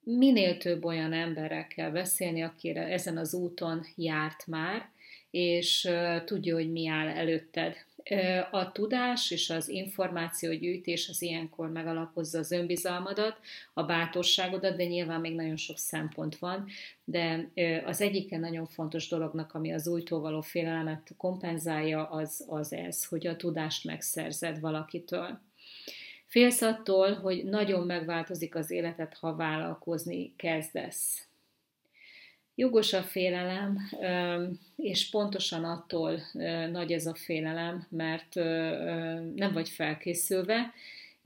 minél 0.07 0.57
több 0.57 0.85
olyan 0.85 1.13
emberrel 1.13 1.67
kell 1.67 1.91
beszélni, 1.91 2.43
akire 2.43 2.87
ezen 2.87 3.17
az 3.17 3.35
úton 3.35 3.87
járt 3.97 4.47
már, 4.47 4.91
és 5.31 5.89
tudja, 6.25 6.55
hogy 6.55 6.73
mi 6.73 6.89
áll 6.89 7.09
előtted. 7.09 7.77
A 8.51 8.73
tudás 8.73 9.31
és 9.31 9.51
az 9.51 9.69
információgyűjtés 9.69 11.09
az 11.09 11.23
ilyenkor 11.23 11.71
megalapozza 11.71 12.39
az 12.39 12.51
önbizalmadat, 12.51 13.39
a 13.75 13.83
bátorságodat, 13.83 14.77
de 14.77 14.85
nyilván 14.85 15.21
még 15.21 15.35
nagyon 15.35 15.57
sok 15.57 15.79
szempont 15.79 16.39
van, 16.39 16.67
de 17.05 17.51
az 17.85 18.01
egyike 18.01 18.39
nagyon 18.39 18.67
fontos 18.67 19.09
dolognak, 19.09 19.55
ami 19.55 19.73
az 19.73 19.87
újtól 19.87 20.21
való 20.21 20.41
félelmet 20.41 21.15
kompenzálja, 21.17 22.05
az, 22.05 22.45
az 22.49 22.73
ez, 22.73 23.05
hogy 23.05 23.27
a 23.27 23.37
tudást 23.37 23.85
megszerzed 23.85 24.61
valakitől. 24.61 25.41
Félsz 26.27 26.63
attól, 26.63 27.15
hogy 27.15 27.45
nagyon 27.45 27.87
megváltozik 27.87 28.55
az 28.55 28.71
életed, 28.71 29.15
ha 29.15 29.37
vállalkozni 29.37 30.33
kezdesz. 30.37 31.27
Jogos 32.55 32.93
a 32.93 33.03
félelem, 33.03 33.79
és 34.77 35.11
pontosan 35.11 35.65
attól 35.65 36.21
nagy 36.71 36.93
ez 36.93 37.07
a 37.07 37.15
félelem, 37.15 37.87
mert 37.91 38.35
nem 39.35 39.53
vagy 39.53 39.69
felkészülve, 39.69 40.73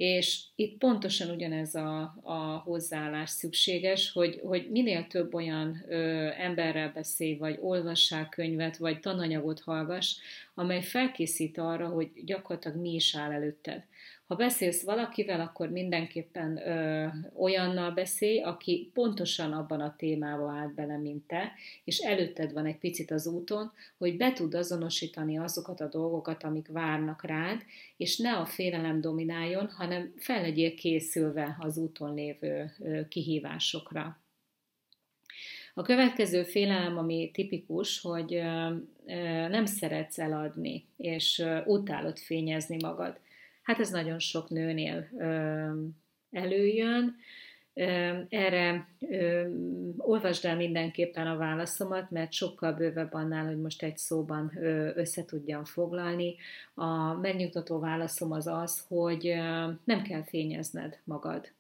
és 0.01 0.41
itt 0.55 0.79
pontosan 0.79 1.31
ugyanez 1.31 1.75
a, 1.75 2.15
a 2.23 2.63
hozzáállás 2.65 3.31
szükséges, 3.31 4.13
hogy, 4.13 4.41
hogy 4.45 4.71
minél 4.71 5.07
több 5.07 5.35
olyan 5.35 5.85
ö, 5.89 6.29
emberrel 6.39 6.93
beszélj, 6.95 7.37
vagy 7.37 7.59
olvassál 7.61 8.29
könyvet, 8.29 8.77
vagy 8.77 9.01
tananyagot 9.01 9.61
hallgass, 9.61 10.17
amely 10.55 10.83
felkészít 10.83 11.59
arra, 11.59 11.89
hogy 11.89 12.11
gyakorlatilag 12.25 12.77
mi 12.77 12.95
is 12.95 13.17
áll 13.17 13.33
előtted. 13.33 13.85
Ha 14.31 14.37
beszélsz 14.37 14.83
valakivel, 14.83 15.41
akkor 15.41 15.71
mindenképpen 15.71 16.57
ö, 16.69 17.07
olyannal 17.37 17.91
beszélj, 17.91 18.41
aki 18.41 18.91
pontosan 18.95 19.53
abban 19.53 19.81
a 19.81 19.95
témában 19.97 20.57
állt 20.57 20.75
bele, 20.75 20.99
mint 20.99 21.27
te, 21.27 21.53
és 21.85 21.99
előtted 21.99 22.53
van 22.53 22.67
egy 22.67 22.79
picit 22.79 23.11
az 23.11 23.27
úton, 23.27 23.73
hogy 23.99 24.17
be 24.17 24.33
tud 24.33 24.55
azonosítani 24.55 25.39
azokat 25.39 25.81
a 25.81 25.89
dolgokat, 25.89 26.43
amik 26.43 26.69
várnak 26.69 27.25
rád, 27.25 27.63
és 27.97 28.19
ne 28.19 28.37
a 28.37 28.47
félelem 28.47 29.01
domináljon, 29.01 29.69
hanem 29.69 30.13
fel 30.17 30.41
legyél 30.41 30.75
készülve 30.75 31.57
az 31.61 31.77
úton 31.77 32.15
lévő 32.15 32.73
ö, 32.79 33.09
kihívásokra. 33.09 34.21
A 35.75 35.83
következő 35.83 36.43
félelem, 36.43 36.99
ami 36.99 37.31
tipikus, 37.33 38.01
hogy 38.01 38.35
ö, 38.35 38.77
nem 39.49 39.65
szeretsz 39.65 40.19
eladni, 40.19 40.85
és 40.97 41.45
utálod 41.67 42.19
fényezni 42.19 42.77
magad. 42.83 43.21
Hát 43.71 43.81
ez 43.81 43.91
nagyon 43.91 44.19
sok 44.19 44.49
nőnél 44.49 45.09
előjön. 46.31 47.17
Erre 48.29 48.89
olvasd 49.97 50.45
el 50.45 50.57
mindenképpen 50.57 51.27
a 51.27 51.37
válaszomat, 51.37 52.11
mert 52.11 52.33
sokkal 52.33 52.73
bővebb 52.73 53.13
annál, 53.13 53.47
hogy 53.47 53.61
most 53.61 53.83
egy 53.83 53.97
szóban 53.97 54.53
össze 54.95 55.25
tudjam 55.25 55.65
foglalni. 55.65 56.37
A 56.75 57.13
megnyugtató 57.13 57.79
válaszom 57.79 58.33
az 58.33 58.47
az, 58.47 58.85
hogy 58.89 59.35
nem 59.85 60.03
kell 60.03 60.23
fényezned 60.23 60.99
magad. 61.05 61.53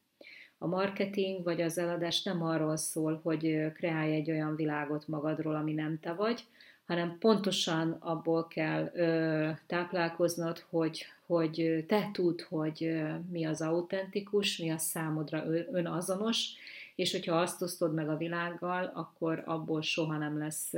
A 0.58 0.66
marketing 0.66 1.44
vagy 1.44 1.60
az 1.60 1.78
eladás 1.78 2.22
nem 2.22 2.42
arról 2.42 2.76
szól, 2.76 3.20
hogy 3.22 3.72
kreálj 3.72 4.14
egy 4.14 4.30
olyan 4.30 4.56
világot 4.56 5.08
magadról, 5.08 5.54
ami 5.54 5.72
nem 5.72 5.98
te 6.00 6.12
vagy, 6.12 6.44
hanem 6.90 7.18
pontosan 7.18 7.96
abból 8.00 8.46
kell 8.46 8.90
ö, 8.94 9.50
táplálkoznod, 9.66 10.64
hogy, 10.68 11.06
hogy 11.26 11.84
te 11.88 12.10
tudd, 12.12 12.42
hogy 12.48 13.02
mi 13.30 13.44
az 13.44 13.60
autentikus, 13.62 14.56
mi 14.56 14.70
az 14.70 14.82
számodra 14.82 15.44
önazonos, 15.72 16.48
és 16.94 17.12
hogyha 17.12 17.40
azt 17.40 17.62
osztod 17.62 17.94
meg 17.94 18.08
a 18.08 18.16
világgal, 18.16 18.90
akkor 18.94 19.42
abból 19.46 19.82
soha 19.82 20.16
nem 20.16 20.38
lesz 20.38 20.72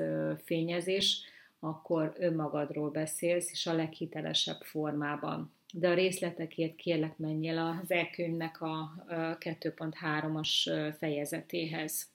fényezés, 0.45 1.21
akkor 1.61 2.13
önmagadról 2.19 2.91
beszélsz, 2.91 3.51
és 3.51 3.67
a 3.67 3.73
leghitelesebb 3.73 4.61
formában. 4.61 5.53
de 5.73 5.89
a 5.89 5.95
részletekért 5.95 6.77
kérlek 6.77 7.19
menjél 7.19 7.59
az 7.59 7.91
elkönyvnek 7.91 8.61
a 8.61 9.05
2.3-as 9.09 10.93
fejezetéhez. 10.99 12.11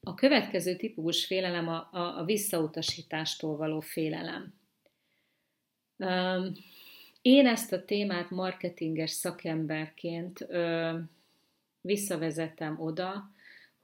A 0.00 0.14
következő 0.14 0.76
típus 0.76 1.26
félelem 1.26 1.68
a, 1.68 1.88
a, 1.92 2.18
a 2.18 2.24
visszautasítástól 2.24 3.56
való 3.56 3.80
félelem. 3.80 4.54
Én 7.22 7.46
ezt 7.46 7.72
a 7.72 7.84
témát 7.84 8.30
marketinges 8.30 9.10
szakemberként 9.10 10.46
visszavezetem 11.80 12.80
oda, 12.80 13.30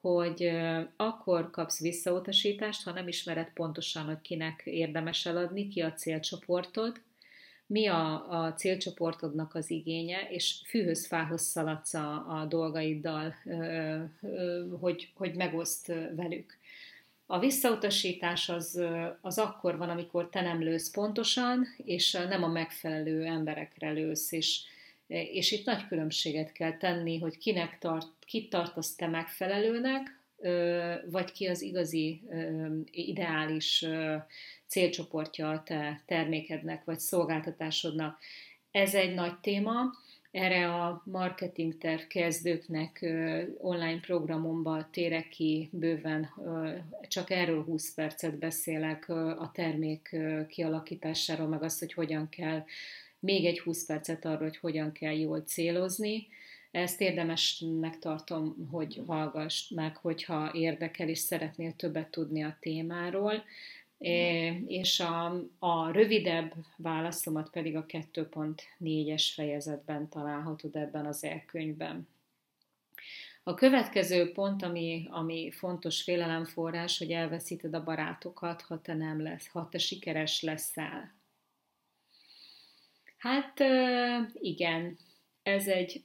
hogy 0.00 0.50
akkor 0.96 1.50
kapsz 1.50 1.80
visszautasítást, 1.80 2.82
ha 2.82 2.92
nem 2.92 3.08
ismered 3.08 3.50
pontosan, 3.54 4.04
hogy 4.04 4.20
kinek 4.20 4.62
érdemes 4.64 5.26
eladni, 5.26 5.68
ki 5.68 5.80
a 5.80 5.92
célcsoportod, 5.92 7.00
mi 7.74 7.86
a, 7.86 8.30
a 8.30 8.52
célcsoportodnak 8.52 9.54
az 9.54 9.70
igénye, 9.70 10.28
és 10.30 10.54
fűhöz 10.66 11.06
fához 11.06 11.42
szaladsz 11.42 11.94
a, 11.94 12.40
a 12.40 12.46
dolgaiddal, 12.48 13.34
hogy, 14.80 15.12
hogy 15.14 15.34
megoszt 15.34 15.86
velük. 16.16 16.58
A 17.26 17.38
visszautasítás 17.38 18.48
az, 18.48 18.82
az 19.20 19.38
akkor 19.38 19.76
van, 19.76 19.88
amikor 19.88 20.28
te 20.28 20.40
nem 20.40 20.62
lősz 20.62 20.90
pontosan, 20.90 21.66
és 21.84 22.12
nem 22.12 22.42
a 22.42 22.48
megfelelő 22.48 23.24
emberekre 23.24 23.90
lősz, 23.90 24.32
és, 24.32 24.60
és 25.06 25.52
itt 25.52 25.66
nagy 25.66 25.86
különbséget 25.86 26.52
kell 26.52 26.76
tenni, 26.76 27.18
hogy 27.18 27.38
kinek 27.38 27.78
tart, 27.78 28.08
kit 28.26 28.50
tartasz 28.50 28.94
te 28.94 29.06
megfelelőnek, 29.06 30.18
vagy 31.10 31.32
ki 31.32 31.46
az 31.46 31.62
igazi 31.62 32.22
ideális 32.90 33.86
célcsoportja 34.74 35.50
a 35.50 35.62
te 35.62 36.02
termékednek 36.06 36.84
vagy 36.84 36.98
szolgáltatásodnak. 36.98 38.18
Ez 38.70 38.94
egy 38.94 39.14
nagy 39.14 39.38
téma, 39.38 39.80
erre 40.30 40.74
a 40.74 41.02
marketing 41.04 41.78
terv 41.78 42.00
kezdőknek 42.00 43.00
online 43.58 44.00
programomban 44.00 44.88
térek 44.90 45.28
ki 45.28 45.68
bőven, 45.72 46.30
csak 47.08 47.30
erről 47.30 47.64
20 47.64 47.94
percet 47.94 48.38
beszélek 48.38 49.08
a 49.08 49.50
termék 49.54 50.16
kialakításáról, 50.48 51.48
meg 51.48 51.62
azt, 51.62 51.78
hogy 51.78 51.92
hogyan 51.92 52.28
kell, 52.28 52.64
még 53.18 53.44
egy 53.44 53.60
20 53.60 53.86
percet 53.86 54.24
arról, 54.24 54.38
hogy 54.38 54.58
hogyan 54.58 54.92
kell 54.92 55.18
jól 55.18 55.40
célozni. 55.40 56.26
Ezt 56.70 57.00
érdemesnek 57.00 57.98
tartom, 57.98 58.68
hogy 58.70 59.02
hallgass 59.06 59.68
meg, 59.68 59.96
hogyha 59.96 60.50
érdekel 60.54 61.08
és 61.08 61.18
szeretnél 61.18 61.72
többet 61.72 62.10
tudni 62.10 62.42
a 62.42 62.56
témáról 62.60 63.44
és 64.66 65.00
a, 65.00 65.42
a 65.58 65.90
rövidebb 65.90 66.54
válaszomat 66.76 67.50
pedig 67.50 67.76
a 67.76 67.86
2.4-es 67.86 69.30
fejezetben 69.34 70.08
találhatod 70.08 70.76
ebben 70.76 71.06
az 71.06 71.24
elkönyvben. 71.24 72.08
A 73.42 73.54
következő 73.54 74.32
pont, 74.32 74.62
ami, 74.62 75.08
ami 75.10 75.50
fontos 75.50 76.02
félelemforrás, 76.02 76.98
hogy 76.98 77.10
elveszíted 77.12 77.74
a 77.74 77.84
barátokat, 77.84 78.62
ha 78.62 78.80
te 78.80 78.94
nem 78.94 79.22
lesz, 79.22 79.48
ha 79.48 79.68
te 79.68 79.78
sikeres 79.78 80.42
leszel. 80.42 81.14
Hát 83.16 83.60
igen, 84.34 84.98
ez 85.42 85.68
egy 85.68 86.04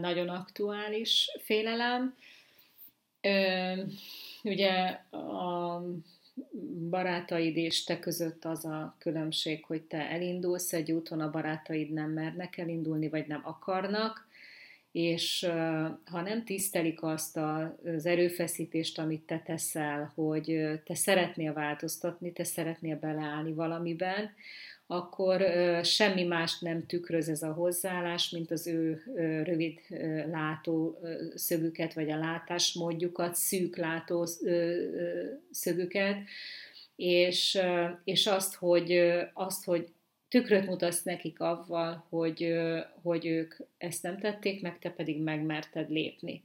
nagyon 0.00 0.28
aktuális 0.28 1.30
félelem. 1.42 2.14
Ugye 4.42 4.68
a 5.10 5.82
barátaid 6.90 7.56
és 7.56 7.84
te 7.84 7.98
között 7.98 8.44
az 8.44 8.64
a 8.64 8.96
különbség, 8.98 9.64
hogy 9.64 9.82
te 9.82 10.10
elindulsz 10.10 10.72
egy 10.72 10.92
úton, 10.92 11.20
a 11.20 11.30
barátaid 11.30 11.92
nem 11.92 12.10
mernek 12.10 12.58
elindulni, 12.58 13.08
vagy 13.08 13.26
nem 13.26 13.40
akarnak, 13.44 14.28
és 14.92 15.46
ha 16.04 16.20
nem 16.20 16.44
tisztelik 16.44 17.02
azt 17.02 17.36
az 17.36 18.06
erőfeszítést, 18.06 18.98
amit 18.98 19.22
te 19.22 19.42
teszel, 19.44 20.12
hogy 20.14 20.80
te 20.84 20.94
szeretnél 20.94 21.52
változtatni, 21.52 22.32
te 22.32 22.44
szeretnél 22.44 22.98
beleállni 22.98 23.52
valamiben, 23.52 24.30
akkor 24.90 25.44
semmi 25.84 26.24
mást 26.24 26.60
nem 26.60 26.86
tükröz 26.86 27.28
ez 27.28 27.42
a 27.42 27.52
hozzáállás, 27.52 28.30
mint 28.30 28.50
az 28.50 28.66
ő 28.66 29.02
rövid 29.44 29.80
látó 30.30 30.98
szögüket, 31.34 31.94
vagy 31.94 32.10
a 32.10 32.18
látásmódjukat, 32.18 33.34
szűk 33.34 33.76
látó 33.76 34.28
szögüket, 35.50 36.16
és, 36.96 37.58
és 38.04 38.26
azt, 38.26 38.54
hogy, 38.54 39.00
azt, 39.32 39.64
hogy 39.64 39.88
tükröt 40.28 40.66
mutatsz 40.66 41.02
nekik 41.02 41.40
avval, 41.40 42.06
hogy, 42.08 42.54
hogy 43.02 43.26
ők 43.26 43.54
ezt 43.78 44.02
nem 44.02 44.18
tették 44.18 44.62
meg, 44.62 44.78
te 44.78 44.90
pedig 44.90 45.22
megmerted 45.22 45.90
lépni. 45.90 46.42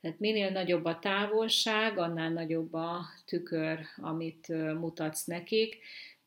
Tehát 0.00 0.18
minél 0.18 0.50
nagyobb 0.50 0.84
a 0.84 0.98
távolság, 0.98 1.98
annál 1.98 2.30
nagyobb 2.30 2.74
a 2.74 3.04
tükör, 3.24 3.78
amit 3.96 4.48
mutatsz 4.78 5.24
nekik, 5.24 5.78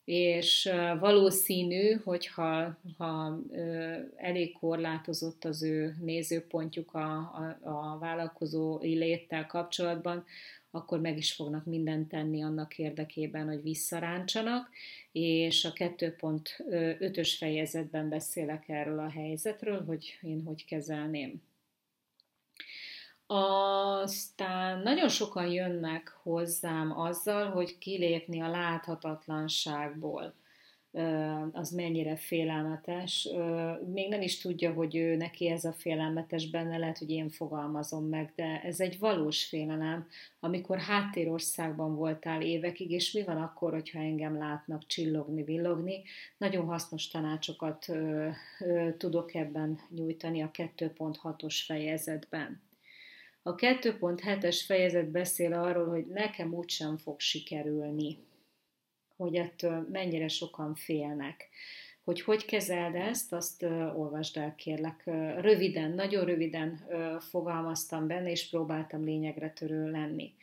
és 0.07 0.69
valószínű, 0.99 1.91
hogyha 2.03 2.77
ha 2.97 3.39
elég 4.15 4.57
korlátozott 4.59 5.45
az 5.45 5.63
ő 5.63 5.95
nézőpontjuk 6.01 6.93
a, 6.93 7.15
a, 7.15 7.57
a 7.61 7.97
vállalkozó 7.99 8.79
léttel 8.81 9.45
kapcsolatban, 9.45 10.25
akkor 10.71 10.99
meg 10.99 11.17
is 11.17 11.33
fognak 11.33 11.65
mindent 11.65 12.07
tenni 12.09 12.43
annak 12.43 12.77
érdekében, 12.77 13.47
hogy 13.47 13.61
visszaráncsanak, 13.61 14.69
és 15.11 15.65
a 15.65 15.73
2.5-ös 15.73 17.35
fejezetben 17.37 18.09
beszélek 18.09 18.69
erről 18.69 18.99
a 18.99 19.09
helyzetről, 19.09 19.85
hogy 19.85 20.19
én 20.21 20.43
hogy 20.45 20.65
kezelném. 20.65 21.41
Aztán 23.27 24.79
nagyon 24.79 25.09
sokan 25.09 25.47
jönnek 25.47 26.19
hozzám 26.23 26.99
azzal, 26.99 27.49
hogy 27.49 27.77
kilépni 27.77 28.41
a 28.41 28.49
láthatatlanságból 28.49 30.33
az 31.51 31.71
mennyire 31.71 32.15
félelmetes. 32.15 33.29
Még 33.93 34.09
nem 34.09 34.21
is 34.21 34.41
tudja, 34.41 34.73
hogy 34.73 34.95
ő 34.95 35.15
neki 35.15 35.49
ez 35.49 35.65
a 35.65 35.73
félelmetes 35.73 36.49
benne, 36.49 36.77
lehet, 36.77 36.97
hogy 36.97 37.09
én 37.09 37.29
fogalmazom 37.29 38.05
meg, 38.05 38.33
de 38.35 38.61
ez 38.63 38.79
egy 38.79 38.99
valós 38.99 39.45
félelem, 39.45 40.07
amikor 40.39 40.79
háttérországban 40.79 41.95
voltál 41.95 42.41
évekig, 42.41 42.91
és 42.91 43.11
mi 43.11 43.23
van 43.23 43.37
akkor, 43.37 43.71
hogyha 43.71 43.99
engem 43.99 44.37
látnak 44.37 44.85
csillogni, 44.85 45.43
villogni. 45.43 46.03
Nagyon 46.37 46.65
hasznos 46.65 47.07
tanácsokat 47.07 47.85
tudok 48.97 49.33
ebben 49.33 49.79
nyújtani 49.89 50.41
a 50.41 50.51
2.6-os 50.51 51.61
fejezetben. 51.65 52.65
A 53.47 53.55
2.7-es 53.55 54.61
fejezet 54.65 55.09
beszél 55.09 55.53
arról, 55.53 55.87
hogy 55.87 56.05
nekem 56.05 56.53
úgysem 56.53 56.97
fog 56.97 57.19
sikerülni, 57.19 58.17
hogy 59.15 59.35
ettől 59.35 59.87
mennyire 59.91 60.27
sokan 60.27 60.75
félnek. 60.75 61.49
Hogy 62.03 62.21
hogy 62.21 62.45
kezeld 62.45 62.95
ezt, 62.95 63.33
azt 63.33 63.63
olvasd 63.95 64.37
el 64.37 64.55
kérlek. 64.55 65.01
Röviden, 65.39 65.91
nagyon 65.91 66.25
röviden 66.25 66.87
fogalmaztam 67.19 68.07
benne, 68.07 68.31
és 68.31 68.49
próbáltam 68.49 69.03
lényegre 69.03 69.49
törő 69.49 69.91
lenni. 69.91 70.33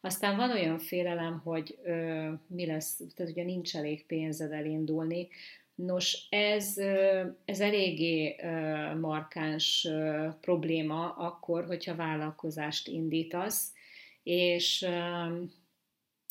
Aztán 0.00 0.36
van 0.36 0.50
olyan 0.50 0.78
félelem, 0.78 1.38
hogy 1.38 1.78
ö, 1.82 2.30
mi 2.46 2.66
lesz, 2.66 3.00
tehát 3.14 3.32
ugye 3.32 3.44
nincs 3.44 3.76
elég 3.76 4.06
pénzed 4.06 4.52
elindulni, 4.52 5.28
Nos, 5.74 6.26
ez, 6.30 6.78
ez 7.44 7.60
eléggé 7.60 8.36
markáns 9.00 9.88
probléma 10.40 11.10
akkor, 11.10 11.64
hogyha 11.64 11.96
vállalkozást 11.96 12.88
indítasz, 12.88 13.72
és 14.22 14.86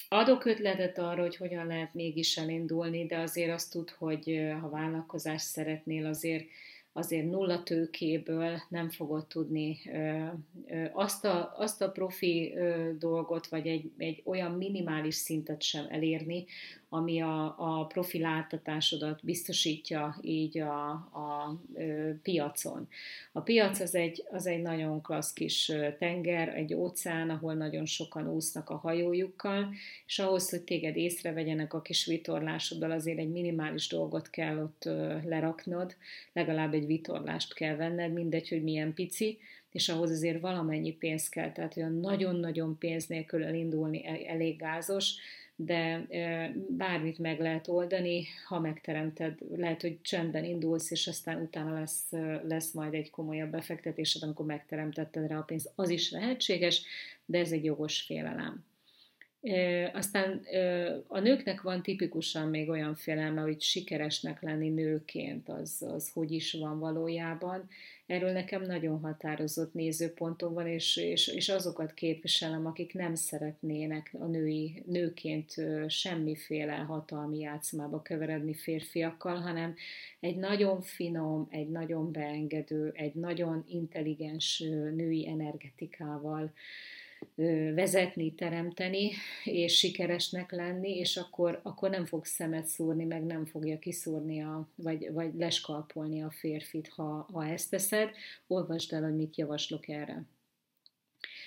adok 0.09 0.45
ötletet 0.45 0.97
arra, 0.97 1.21
hogy 1.21 1.35
hogyan 1.35 1.67
lehet 1.67 1.93
mégis 1.93 2.37
elindulni, 2.37 3.05
de 3.05 3.17
azért 3.17 3.51
azt 3.51 3.71
tud, 3.71 3.89
hogy 3.89 4.53
ha 4.61 4.69
vállalkozást 4.69 5.45
szeretnél, 5.45 6.05
azért 6.05 6.45
azért 6.93 7.29
nulla 7.29 7.63
tőkéből 7.63 8.61
nem 8.69 8.89
fogod 8.89 9.27
tudni 9.27 9.79
azt 10.91 11.25
a, 11.25 11.53
azt 11.57 11.81
a 11.81 11.91
profi 11.91 12.53
dolgot, 12.99 13.47
vagy 13.47 13.67
egy, 13.67 13.91
egy 13.97 14.21
olyan 14.25 14.51
minimális 14.51 15.15
szintet 15.15 15.61
sem 15.61 15.85
elérni, 15.89 16.45
ami 16.93 17.21
a, 17.21 17.55
a 17.57 17.85
profiláltatásodat 17.85 19.19
biztosítja 19.23 20.17
így 20.21 20.59
a, 20.59 20.89
a 20.91 21.59
piacon. 22.21 22.87
A 23.31 23.41
piac 23.41 23.79
az 23.79 23.95
egy, 23.95 24.23
az 24.31 24.45
egy 24.45 24.61
nagyon 24.61 25.01
klassz 25.01 25.33
kis 25.33 25.71
tenger, 25.99 26.49
egy 26.49 26.73
óceán, 26.73 27.29
ahol 27.29 27.53
nagyon 27.53 27.85
sokan 27.85 28.29
úsznak 28.29 28.69
a 28.69 28.75
hajójukkal, 28.75 29.73
és 30.05 30.19
ahhoz, 30.19 30.49
hogy 30.49 30.61
téged 30.61 30.95
észrevegyenek 30.95 31.73
a 31.73 31.81
kis 31.81 32.05
vitorlásoddal, 32.05 32.91
azért 32.91 33.19
egy 33.19 33.31
minimális 33.31 33.87
dolgot 33.87 34.29
kell 34.29 34.57
ott 34.57 34.83
leraknod, 35.25 35.95
legalább 36.33 36.73
egy 36.73 36.85
vitorlást 36.85 37.53
kell 37.53 37.75
venned, 37.75 38.13
mindegy, 38.13 38.49
hogy 38.49 38.63
milyen 38.63 38.93
pici, 38.93 39.37
és 39.71 39.89
ahhoz 39.89 40.11
azért 40.11 40.41
valamennyi 40.41 40.91
pénz 40.91 41.29
kell, 41.29 41.51
tehát 41.51 41.77
olyan 41.77 41.99
nagyon-nagyon 41.99 42.77
pénz 42.77 43.07
nélkül 43.07 43.43
elindulni 43.43 44.27
elég 44.27 44.57
gázos, 44.57 45.15
de 45.55 46.07
bármit 46.69 47.19
meg 47.19 47.39
lehet 47.39 47.67
oldani, 47.67 48.25
ha 48.47 48.59
megteremted, 48.59 49.37
lehet, 49.55 49.81
hogy 49.81 50.01
csendben 50.01 50.43
indulsz, 50.43 50.91
és 50.91 51.07
aztán 51.07 51.41
utána 51.41 51.73
lesz, 51.73 52.11
lesz 52.47 52.71
majd 52.71 52.93
egy 52.93 53.09
komolyabb 53.09 53.49
befektetésed, 53.49 54.23
amikor 54.23 54.45
megteremtetted 54.45 55.27
rá 55.27 55.37
a 55.37 55.41
pénzt. 55.41 55.71
Az 55.75 55.89
is 55.89 56.11
lehetséges, 56.11 56.85
de 57.25 57.39
ez 57.39 57.51
egy 57.51 57.63
jogos 57.63 58.01
félelem. 58.01 58.63
Aztán 59.93 60.41
a 61.07 61.19
nőknek 61.19 61.61
van 61.61 61.81
tipikusan 61.81 62.47
még 62.47 62.69
olyan 62.69 62.95
félelme, 62.95 63.41
hogy 63.41 63.61
sikeresnek 63.61 64.41
lenni 64.41 64.69
nőként, 64.69 65.49
az, 65.49 65.85
az 65.93 66.11
hogy 66.13 66.31
is 66.31 66.53
van 66.53 66.79
valójában. 66.79 67.69
Erről 68.05 68.31
nekem 68.31 68.61
nagyon 68.61 68.99
határozott 68.99 69.73
nézőpontom 69.73 70.53
van, 70.53 70.67
és, 70.67 70.97
és, 70.97 71.27
és 71.27 71.49
azokat 71.49 71.93
képviselem, 71.93 72.65
akik 72.65 72.93
nem 72.93 73.15
szeretnének 73.15 74.15
a 74.19 74.25
női, 74.25 74.83
nőként 74.85 75.53
semmiféle 75.87 76.75
hatalmi 76.75 77.39
játszmába 77.39 78.01
keveredni 78.01 78.53
férfiakkal, 78.53 79.35
hanem 79.35 79.75
egy 80.19 80.35
nagyon 80.35 80.81
finom, 80.81 81.47
egy 81.49 81.69
nagyon 81.69 82.11
beengedő, 82.11 82.91
egy 82.95 83.13
nagyon 83.13 83.63
intelligens 83.67 84.59
női 84.95 85.27
energetikával 85.27 86.53
vezetni, 87.73 88.33
teremteni, 88.33 89.11
és 89.43 89.77
sikeresnek 89.77 90.51
lenni, 90.51 90.97
és 90.97 91.17
akkor, 91.17 91.59
akkor 91.63 91.89
nem 91.89 92.05
fog 92.05 92.25
szemet 92.25 92.65
szúrni, 92.65 93.03
meg 93.03 93.23
nem 93.23 93.45
fogja 93.45 93.79
kiszúrni, 93.79 94.41
a, 94.41 94.67
vagy, 94.75 95.11
vagy 95.11 95.33
leskalpolni 95.35 96.23
a 96.23 96.31
férfit, 96.31 96.87
ha, 96.87 97.27
ha 97.33 97.45
ezt 97.45 97.69
teszed. 97.69 98.09
Olvasd 98.47 98.93
el, 98.93 99.01
hogy 99.03 99.15
mit 99.15 99.37
javaslok 99.37 99.87
erre. 99.87 100.25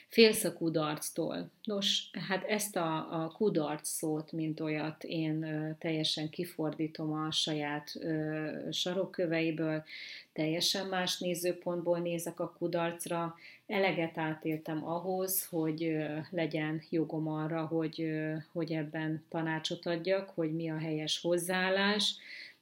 Félsz 0.09 0.45
a 0.45 0.53
kudarctól. 0.53 1.51
Nos, 1.65 2.11
hát 2.29 2.45
ezt 2.45 2.77
a, 2.77 3.23
a 3.23 3.29
kudarc 3.29 3.89
szót, 3.89 4.33
mint 4.33 4.61
olyat 4.61 5.05
én 5.05 5.47
teljesen 5.79 6.29
kifordítom 6.29 7.13
a 7.13 7.31
saját 7.31 7.93
ö, 8.01 8.49
sarokköveiből, 8.73 9.85
teljesen 10.33 10.87
más 10.87 11.19
nézőpontból 11.19 11.99
nézek 11.99 12.41
a 12.41 12.55
kudarcra, 12.59 13.35
eleget 13.67 14.19
átéltem 14.19 14.89
ahhoz, 14.89 15.47
hogy 15.47 15.97
legyen 16.31 16.83
jogom 16.91 17.29
arra, 17.29 17.67
hogy, 17.67 18.11
hogy 18.53 18.73
ebben 18.73 19.25
tanácsot 19.29 19.87
adjak, 19.87 20.31
hogy 20.35 20.55
mi 20.55 20.71
a 20.71 20.79
helyes 20.79 21.21
hozzáállás, 21.21 22.15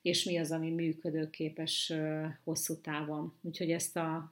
és 0.05 0.25
mi 0.25 0.39
az, 0.39 0.51
ami 0.51 0.71
működőképes 0.71 1.93
hosszú 2.45 2.81
távon. 2.81 3.33
Úgyhogy 3.43 3.71
ezt 3.71 3.97
a 3.97 4.31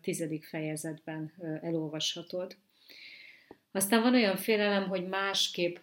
tizedik 0.00 0.44
fejezetben 0.44 1.32
elolvashatod. 1.62 2.56
Aztán 3.72 4.02
van 4.02 4.14
olyan 4.14 4.36
félelem, 4.36 4.88
hogy 4.88 5.08
másképp 5.08 5.76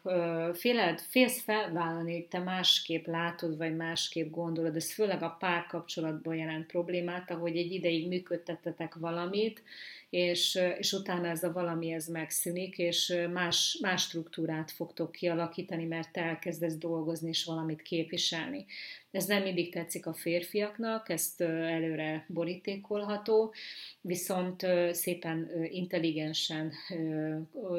féled, 0.53 0.99
félsz 0.99 1.41
felvállalni, 1.41 2.13
hogy 2.13 2.27
te 2.27 2.39
másképp 2.39 3.05
látod, 3.05 3.57
vagy 3.57 3.75
másképp 3.75 4.31
gondolod. 4.31 4.75
Ez 4.75 4.93
főleg 4.93 5.23
a 5.23 5.35
párkapcsolatban 5.39 6.35
jelent 6.35 6.65
problémát, 6.65 7.31
ahogy 7.31 7.57
egy 7.57 7.71
ideig 7.71 8.07
működtettetek 8.07 8.95
valamit, 8.95 9.63
és, 10.09 10.59
és 10.77 10.93
utána 10.93 11.27
ez 11.27 11.43
a 11.43 11.51
valami 11.51 11.91
ez 11.91 12.07
megszűnik, 12.07 12.77
és 12.77 13.13
más, 13.33 13.77
más 13.81 14.01
struktúrát 14.01 14.71
fogtok 14.71 15.11
kialakítani, 15.11 15.85
mert 15.85 16.11
te 16.11 16.21
elkezdesz 16.21 16.77
dolgozni 16.77 17.29
és 17.29 17.43
valamit 17.43 17.81
képviselni. 17.81 18.65
Ez 19.17 19.25
nem 19.25 19.43
mindig 19.43 19.71
tetszik 19.71 20.05
a 20.05 20.13
férfiaknak, 20.13 21.09
ezt 21.09 21.41
előre 21.41 22.25
borítékolható, 22.27 23.53
viszont 24.01 24.67
szépen 24.91 25.49
intelligensen, 25.69 26.71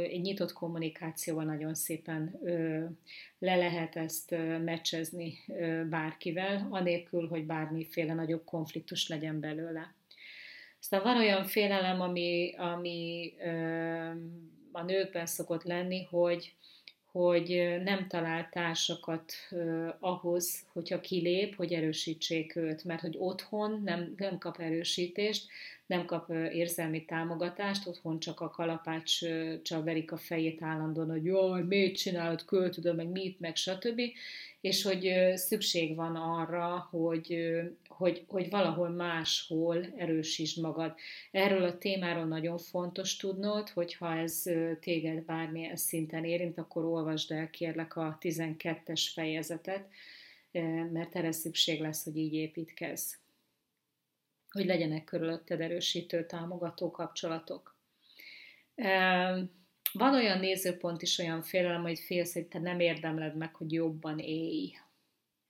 egy 0.03 0.21
nyitott 0.21 0.53
kommunikációval 0.53 1.45
nagyon 1.45 1.75
szépen 1.75 2.39
le 3.39 3.57
lehet 3.57 3.97
ezt 3.97 4.31
meccsezni 4.65 5.39
bárkivel, 5.91 6.67
anélkül, 6.71 7.29
hogy 7.29 7.45
bármiféle 7.47 8.15
nagyobb 8.15 8.45
konfliktus 8.45 9.09
legyen 9.09 9.41
belőle. 9.41 9.95
Aztán 10.81 11.03
van 11.03 11.17
olyan 11.17 11.45
félelem, 11.45 12.01
ami, 12.01 12.55
ami 12.57 13.33
a 14.73 14.83
nőkben 14.83 15.27
szokott 15.27 15.63
lenni, 15.63 16.03
hogy, 16.03 16.55
hogy 17.13 17.79
nem 17.85 18.07
talál 18.09 18.49
társakat 18.53 19.33
ahhoz, 20.01 20.65
hogyha 20.73 21.01
kilép, 21.01 21.57
hogy 21.57 21.73
erősítsék 21.73 22.57
őt, 22.57 22.85
mert 22.85 23.01
hogy 23.01 23.17
otthon 23.19 23.83
nem, 23.85 24.15
nem 24.17 24.39
kap 24.39 24.61
erősítést, 24.61 25.47
nem 25.89 26.05
kap 26.05 26.31
érzelmi 26.53 27.05
támogatást, 27.05 27.87
otthon 27.87 28.19
csak 28.19 28.41
a 28.41 28.51
kalapács 28.51 29.19
csak 29.63 29.85
verik 29.85 30.13
a 30.13 30.17
fejét 30.17 30.63
állandóan, 30.63 31.11
hogy 31.11 31.25
jaj, 31.25 31.63
miért 31.63 31.97
csinálod, 31.97 32.45
költöd, 32.45 32.97
meg 32.97 33.09
mit, 33.09 33.41
meg 33.41 33.57
stb. 33.57 34.01
És 34.61 34.83
hogy 34.83 35.33
szükség 35.35 35.95
van 35.97 36.17
arra, 36.17 36.89
hogy, 36.91 37.53
hogy, 37.89 38.25
hogy 38.27 38.51
valahol 38.51 38.89
máshol 38.89 39.87
erősítsd 39.97 40.61
magad. 40.61 40.95
Erről 41.31 41.65
a 41.65 41.79
témáról 41.79 42.25
nagyon 42.25 42.59
fontos 42.59 43.17
tudnod, 43.17 43.69
hogyha 43.69 44.17
ez 44.17 44.43
téged 44.81 45.25
bármilyen 45.25 45.77
szinten 45.77 46.25
érint, 46.25 46.59
akkor 46.59 46.85
olvasd 46.85 47.31
el 47.31 47.51
kérlek 47.51 47.97
a 47.97 48.19
12-es 48.21 49.03
fejezetet, 49.15 49.89
mert 50.93 51.17
erre 51.17 51.33
szükség 51.33 51.81
lesz, 51.81 52.05
hogy 52.05 52.17
így 52.17 52.35
építkezz 52.35 53.15
hogy 54.59 54.67
legyenek 54.67 55.05
körülötted 55.05 55.61
erősítő, 55.61 56.27
támogató 56.27 56.91
kapcsolatok. 56.91 57.77
Van 59.93 60.15
olyan 60.15 60.39
nézőpont 60.39 61.03
is, 61.03 61.19
olyan 61.19 61.43
félelem, 61.43 61.83
hogy 61.83 61.99
félsz, 61.99 62.33
hogy 62.33 62.47
te 62.47 62.59
nem 62.59 62.81
érdemled 62.81 63.37
meg, 63.37 63.55
hogy 63.55 63.73
jobban 63.73 64.19
élj. 64.19 64.73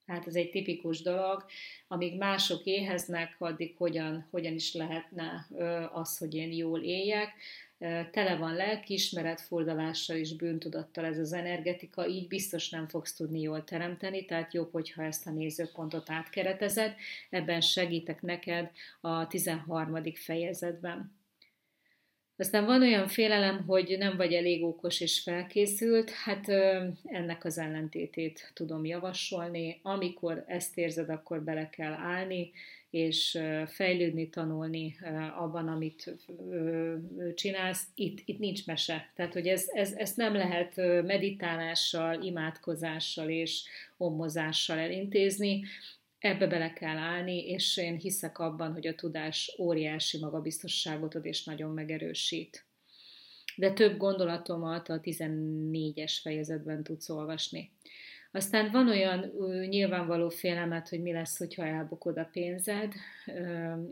Hát 0.09 0.27
ez 0.27 0.35
egy 0.35 0.51
tipikus 0.51 1.01
dolog, 1.01 1.45
amíg 1.89 2.17
mások 2.17 2.65
éheznek, 2.65 3.37
addig 3.39 3.75
hogyan, 3.77 4.27
hogyan 4.31 4.55
is 4.55 4.75
lehetne 4.75 5.47
az, 5.93 6.19
hogy 6.19 6.35
én 6.35 6.53
jól 6.53 6.83
éljek 6.83 7.33
tele 8.11 8.37
van 8.37 8.55
lelkiismeret, 8.55 9.41
fordalással 9.41 10.17
és 10.17 10.37
bűntudattal 10.37 11.05
ez 11.05 11.19
az 11.19 11.33
energetika, 11.33 12.07
így 12.07 12.29
biztos 12.29 12.71
nem 12.71 12.89
fogsz 12.89 13.15
tudni 13.15 13.41
jól 13.41 13.65
teremteni, 13.65 14.25
tehát 14.25 14.55
jobb, 14.55 14.73
hogyha 14.73 15.03
ezt 15.03 15.27
a 15.27 15.31
nézőpontot 15.31 16.11
átkeretezed. 16.11 16.95
Ebben 17.31 17.61
segítek 17.61 18.23
neked 18.23 18.71
a 19.01 19.27
13. 19.27 20.03
fejezetben. 20.15 21.18
Aztán 22.41 22.65
van 22.65 22.83
olyan 22.83 23.09
félelem, 23.09 23.65
hogy 23.67 23.97
nem 23.99 24.17
vagy 24.17 24.33
elég 24.33 24.65
okos 24.65 25.01
és 25.01 25.21
felkészült, 25.21 26.11
hát 26.11 26.49
ennek 27.05 27.45
az 27.45 27.59
ellentétét 27.59 28.51
tudom 28.55 28.85
javasolni. 28.85 29.79
Amikor 29.83 30.45
ezt 30.47 30.79
érzed, 30.79 31.09
akkor 31.09 31.43
bele 31.43 31.71
kell 31.71 31.93
állni, 31.93 32.51
és 32.91 33.39
fejlődni, 33.67 34.29
tanulni 34.29 34.97
abban, 35.37 35.69
amit 35.69 36.15
csinálsz, 37.35 37.83
itt, 37.95 38.19
itt 38.25 38.39
nincs 38.39 38.67
mese. 38.67 39.11
Tehát, 39.15 39.33
hogy 39.33 39.47
ez, 39.47 39.65
ez, 39.69 39.93
ezt 39.93 40.17
nem 40.17 40.35
lehet 40.35 40.77
meditálással, 41.07 42.23
imádkozással 42.23 43.29
és 43.29 43.63
ommozással 43.97 44.79
elintézni, 44.79 45.65
ebbe 46.19 46.47
bele 46.47 46.73
kell 46.73 46.97
állni, 46.97 47.49
és 47.49 47.77
én 47.77 47.97
hiszek 47.97 48.39
abban, 48.39 48.73
hogy 48.73 48.87
a 48.87 48.95
tudás 48.95 49.57
óriási 49.59 50.19
magabiztosságot 50.19 51.15
ad, 51.15 51.25
és 51.25 51.45
nagyon 51.45 51.71
megerősít. 51.71 52.67
De 53.57 53.73
több 53.73 53.97
gondolatomat 53.97 54.89
a 54.89 55.01
14-es 55.01 56.19
fejezetben 56.23 56.83
tudsz 56.83 57.09
olvasni. 57.09 57.71
Aztán 58.31 58.71
van 58.71 58.89
olyan 58.89 59.33
nyilvánvaló 59.69 60.29
félelmet, 60.29 60.89
hogy 60.89 61.03
mi 61.03 61.13
lesz, 61.13 61.39
hogyha 61.39 61.67
elbukod 61.67 62.19
a 62.19 62.29
pénzed. 62.33 62.93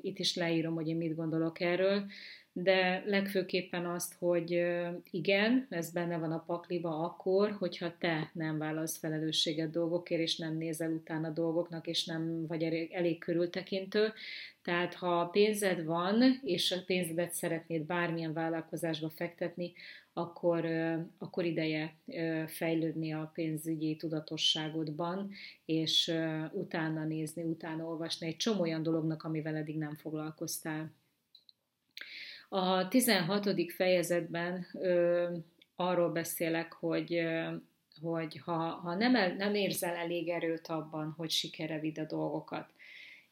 Itt 0.00 0.18
is 0.18 0.36
leírom, 0.36 0.74
hogy 0.74 0.88
én 0.88 0.96
mit 0.96 1.14
gondolok 1.14 1.60
erről, 1.60 2.04
de 2.52 3.02
legfőképpen 3.06 3.86
azt, 3.86 4.14
hogy 4.18 4.66
igen, 5.10 5.66
ez 5.70 5.92
benne 5.92 6.18
van 6.18 6.32
a 6.32 6.44
pakliba 6.46 6.98
akkor, 6.98 7.50
hogyha 7.58 7.96
te 7.98 8.30
nem 8.32 8.58
válasz 8.58 8.98
felelősséget 8.98 9.70
dolgokért, 9.70 10.20
és 10.20 10.36
nem 10.36 10.56
nézel 10.56 10.90
utána 10.90 11.30
dolgoknak, 11.30 11.86
és 11.86 12.04
nem 12.04 12.46
vagy 12.46 12.62
elég, 12.62 12.92
elég 12.92 13.18
körültekintő. 13.18 14.12
Tehát 14.66 14.94
ha 14.94 15.26
pénzed 15.26 15.84
van, 15.84 16.40
és 16.42 16.72
a 16.72 16.82
pénzedet 16.86 17.32
szeretnéd 17.32 17.82
bármilyen 17.82 18.32
vállalkozásba 18.32 19.08
fektetni, 19.08 19.72
akkor, 20.12 20.64
akkor 21.18 21.44
ideje 21.44 21.96
fejlődni 22.46 23.12
a 23.12 23.30
pénzügyi 23.34 23.96
tudatosságodban, 23.96 25.30
és 25.64 26.12
utána 26.52 27.04
nézni, 27.04 27.42
utána 27.42 27.84
olvasni 27.84 28.26
egy 28.26 28.36
csomó 28.36 28.60
olyan 28.60 28.82
dolognak, 28.82 29.22
amivel 29.22 29.56
eddig 29.56 29.78
nem 29.78 29.94
foglalkoztál. 29.94 30.92
A 32.48 32.88
16. 32.88 33.72
fejezetben 33.72 34.66
ö, 34.72 35.26
arról 35.76 36.10
beszélek, 36.10 36.72
hogy, 36.72 37.14
ö, 37.14 37.54
hogy 38.00 38.40
ha, 38.44 38.58
ha 38.58 38.94
nem, 38.94 39.16
el, 39.16 39.34
nem 39.34 39.54
érzel 39.54 39.94
elég 39.94 40.28
erőt 40.28 40.66
abban, 40.66 41.14
hogy 41.16 41.30
sikere 41.30 41.80
vidd 41.80 42.00
a 42.00 42.04
dolgokat, 42.04 42.74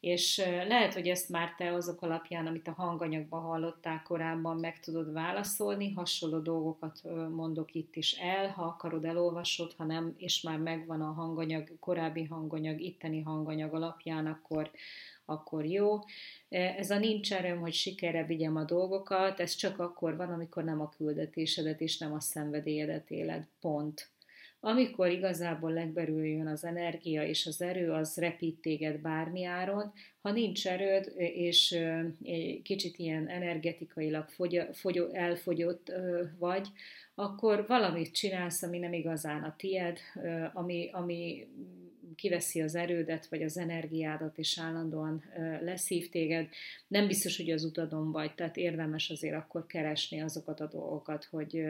és 0.05 0.37
lehet, 0.67 0.93
hogy 0.93 1.07
ezt 1.07 1.29
már 1.29 1.55
te 1.57 1.73
azok 1.73 2.01
alapján, 2.01 2.47
amit 2.47 2.67
a 2.67 2.71
hanganyagban 2.71 3.41
hallottál 3.41 4.01
korábban, 4.03 4.57
meg 4.57 4.79
tudod 4.79 5.13
válaszolni, 5.13 5.91
hasonló 5.91 6.39
dolgokat 6.39 7.01
mondok 7.29 7.73
itt 7.73 7.95
is 7.95 8.13
el, 8.13 8.47
ha 8.47 8.63
akarod 8.63 9.05
elolvasod, 9.05 9.73
ha 9.77 9.83
nem, 9.83 10.13
és 10.17 10.41
már 10.41 10.57
megvan 10.57 11.01
a 11.01 11.11
hanganyag, 11.11 11.79
korábbi 11.79 12.23
hanganyag, 12.23 12.81
itteni 12.81 13.21
hanganyag 13.21 13.73
alapján, 13.73 14.25
akkor, 14.25 14.71
akkor 15.25 15.65
jó. 15.65 15.99
Ez 16.49 16.89
a 16.89 16.99
nincs 16.99 17.33
erőm, 17.33 17.59
hogy 17.59 17.73
sikerre 17.73 18.25
vigyem 18.25 18.55
a 18.55 18.63
dolgokat, 18.63 19.39
ez 19.39 19.55
csak 19.55 19.79
akkor 19.79 20.15
van, 20.15 20.29
amikor 20.29 20.63
nem 20.63 20.81
a 20.81 20.89
küldetésedet 20.89 21.81
és 21.81 21.97
nem 21.97 22.13
a 22.13 22.19
szenvedélyedet 22.19 23.11
éled. 23.11 23.47
Pont. 23.61 24.09
Amikor 24.65 25.09
igazából 25.09 25.71
legbelül 25.71 26.25
jön 26.25 26.47
az 26.47 26.63
energia 26.63 27.23
és 27.23 27.45
az 27.45 27.61
erő, 27.61 27.91
az 27.91 28.17
repít 28.17 28.61
téged 28.61 28.99
bármi 28.99 29.43
áron. 29.43 29.93
Ha 30.21 30.31
nincs 30.31 30.67
erőd, 30.67 31.11
és 31.15 31.79
kicsit 32.63 32.97
ilyen 32.97 33.27
energetikailag 33.27 34.27
fogy, 34.71 35.09
elfogyott 35.11 35.91
vagy, 36.39 36.67
akkor 37.15 37.65
valamit 37.67 38.13
csinálsz, 38.13 38.63
ami 38.63 38.77
nem 38.77 38.93
igazán 38.93 39.43
a 39.43 39.55
tied, 39.57 39.97
ami, 40.53 40.89
ami 40.91 41.47
kiveszi 42.15 42.61
az 42.61 42.75
erődet, 42.75 43.27
vagy 43.27 43.43
az 43.43 43.57
energiádat, 43.57 44.37
és 44.37 44.59
állandóan 44.59 45.23
leszív 45.61 46.09
téged. 46.09 46.47
Nem 46.87 47.07
biztos, 47.07 47.37
hogy 47.37 47.51
az 47.51 47.63
utadon 47.63 48.11
vagy, 48.11 48.35
tehát 48.35 48.57
érdemes 48.57 49.09
azért 49.09 49.35
akkor 49.35 49.65
keresni 49.65 50.21
azokat 50.21 50.59
a 50.59 50.67
dolgokat, 50.67 51.23
hogy 51.23 51.65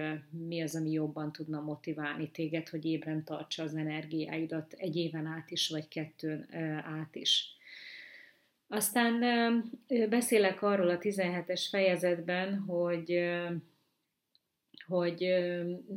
mi 0.47 0.61
az, 0.61 0.75
ami 0.75 0.91
jobban 0.91 1.31
tudna 1.31 1.61
motiválni 1.61 2.31
téged, 2.31 2.69
hogy 2.69 2.85
ébren 2.85 3.23
tartsa 3.23 3.63
az 3.63 3.75
energiáidat 3.75 4.73
egy 4.73 4.95
éven 4.95 5.25
át 5.25 5.51
is, 5.51 5.69
vagy 5.69 5.87
kettőn 5.87 6.47
át 6.83 7.15
is. 7.15 7.57
Aztán 8.67 9.19
beszélek 10.09 10.61
arról 10.61 10.89
a 10.89 10.97
17-es 10.97 11.65
fejezetben, 11.69 12.57
hogy 12.57 13.19
hogy 14.87 15.33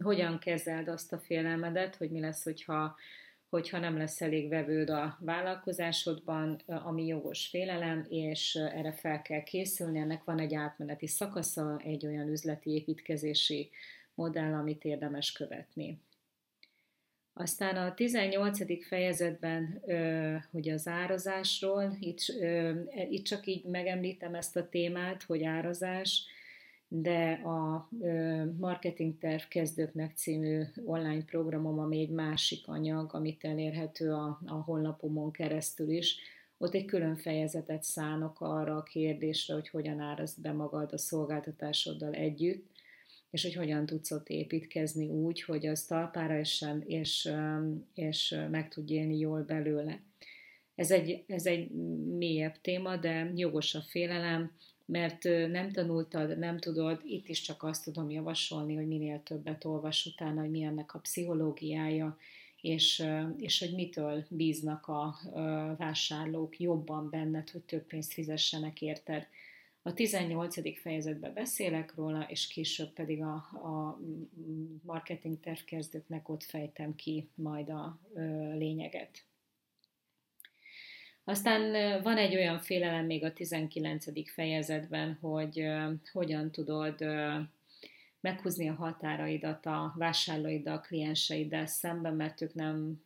hogyan 0.00 0.38
kezeld 0.38 0.88
azt 0.88 1.12
a 1.12 1.18
félelmedet, 1.18 1.96
hogy 1.96 2.10
mi 2.10 2.20
lesz, 2.20 2.44
hogyha 2.44 2.96
hogyha 3.48 3.78
nem 3.78 3.96
lesz 3.96 4.20
elég 4.20 4.48
vevőd 4.48 4.90
a 4.90 5.18
vállalkozásodban, 5.20 6.62
ami 6.66 7.06
jogos 7.06 7.46
félelem, 7.46 8.06
és 8.08 8.54
erre 8.54 8.92
fel 8.92 9.22
kell 9.22 9.42
készülni. 9.42 9.98
Ennek 9.98 10.24
van 10.24 10.38
egy 10.38 10.54
átmeneti 10.54 11.06
szakasza, 11.06 11.80
egy 11.84 12.06
olyan 12.06 12.28
üzleti 12.28 12.70
építkezési 12.70 13.70
modell, 14.14 14.52
amit 14.52 14.84
érdemes 14.84 15.32
követni. 15.32 16.00
Aztán 17.32 17.76
a 17.76 17.94
18. 17.94 18.86
fejezetben 18.86 19.82
hogy 20.50 20.68
az 20.68 20.86
árazásról, 20.86 21.96
itt, 22.00 22.20
itt 23.10 23.24
csak 23.24 23.46
így 23.46 23.64
megemlítem 23.64 24.34
ezt 24.34 24.56
a 24.56 24.68
témát, 24.68 25.22
hogy 25.22 25.44
árazás, 25.44 26.26
de 26.88 27.32
a 27.32 27.88
Marketing 28.58 29.18
Terv 29.18 29.42
Kezdőknek 29.48 30.16
című 30.16 30.62
online 30.84 31.24
programom, 31.24 31.78
ami 31.78 32.00
egy 32.00 32.10
másik 32.10 32.68
anyag, 32.68 33.14
amit 33.14 33.44
elérhető 33.44 34.12
a, 34.12 34.40
a 34.46 34.54
honlapomon 34.54 35.30
keresztül 35.30 35.90
is, 35.90 36.16
ott 36.58 36.74
egy 36.74 36.84
külön 36.84 37.16
fejezetet 37.16 37.82
szánok 37.82 38.40
arra 38.40 38.76
a 38.76 38.82
kérdésre, 38.82 39.54
hogy 39.54 39.68
hogyan 39.68 40.00
árazd 40.00 40.40
be 40.40 40.52
magad 40.52 40.92
a 40.92 40.98
szolgáltatásoddal 40.98 42.12
együtt, 42.12 42.66
és 43.30 43.42
hogy 43.42 43.54
hogyan 43.54 43.86
tudsz 43.86 44.10
ott 44.10 44.28
építkezni 44.28 45.08
úgy, 45.08 45.42
hogy 45.42 45.66
az 45.66 45.84
talpára 45.84 46.34
essen, 46.34 46.82
és, 46.86 47.32
és 47.94 48.36
meg 48.50 48.68
tudj 48.68 48.94
élni 48.94 49.18
jól 49.18 49.42
belőle. 49.42 50.00
Ez 50.74 50.90
egy, 50.90 51.24
ez 51.26 51.46
egy 51.46 51.70
mélyebb 52.18 52.60
téma, 52.60 52.96
de 52.96 53.32
jogos 53.34 53.74
a 53.74 53.80
félelem, 53.80 54.52
mert 54.88 55.22
nem 55.50 55.72
tanultad, 55.72 56.38
nem 56.38 56.58
tudod, 56.58 57.00
itt 57.04 57.28
is 57.28 57.40
csak 57.40 57.62
azt 57.62 57.84
tudom 57.84 58.10
javasolni, 58.10 58.74
hogy 58.74 58.86
minél 58.86 59.22
többet 59.22 59.64
olvas 59.64 60.06
utána, 60.06 60.40
hogy 60.40 60.50
mi 60.50 60.62
ennek 60.62 60.94
a 60.94 60.98
pszichológiája, 60.98 62.16
és, 62.60 63.04
és 63.38 63.58
hogy 63.58 63.74
mitől 63.74 64.24
bíznak 64.28 64.86
a 64.86 65.16
vásárlók 65.76 66.60
jobban 66.60 67.10
benned, 67.10 67.50
hogy 67.50 67.62
több 67.62 67.82
pénzt 67.82 68.12
fizessenek 68.12 68.82
érted. 68.82 69.26
A 69.82 69.92
18. 69.92 70.80
fejezetben 70.80 71.34
beszélek 71.34 71.94
róla, 71.94 72.26
és 72.28 72.46
később 72.46 72.92
pedig 72.92 73.22
a, 73.22 73.34
a 73.52 74.00
marketing 74.82 75.40
tervkezdőknek 75.40 76.28
ott 76.28 76.42
fejtem 76.42 76.94
ki 76.94 77.28
majd 77.34 77.68
a 77.70 77.98
lényeget. 78.54 79.27
Aztán 81.28 81.72
van 82.02 82.16
egy 82.16 82.34
olyan 82.34 82.58
félelem 82.58 83.06
még 83.06 83.24
a 83.24 83.32
19. 83.32 84.30
fejezetben, 84.32 85.18
hogy 85.20 85.66
hogyan 86.12 86.50
tudod 86.50 87.04
meghúzni 88.20 88.68
a 88.68 88.74
határaidat 88.74 89.66
a 89.66 89.94
vásárlóiddal, 89.96 90.76
a 90.76 90.80
klienseiddel 90.80 91.66
szemben, 91.66 92.14
mert 92.14 92.40
ők 92.40 92.54
nem 92.54 93.02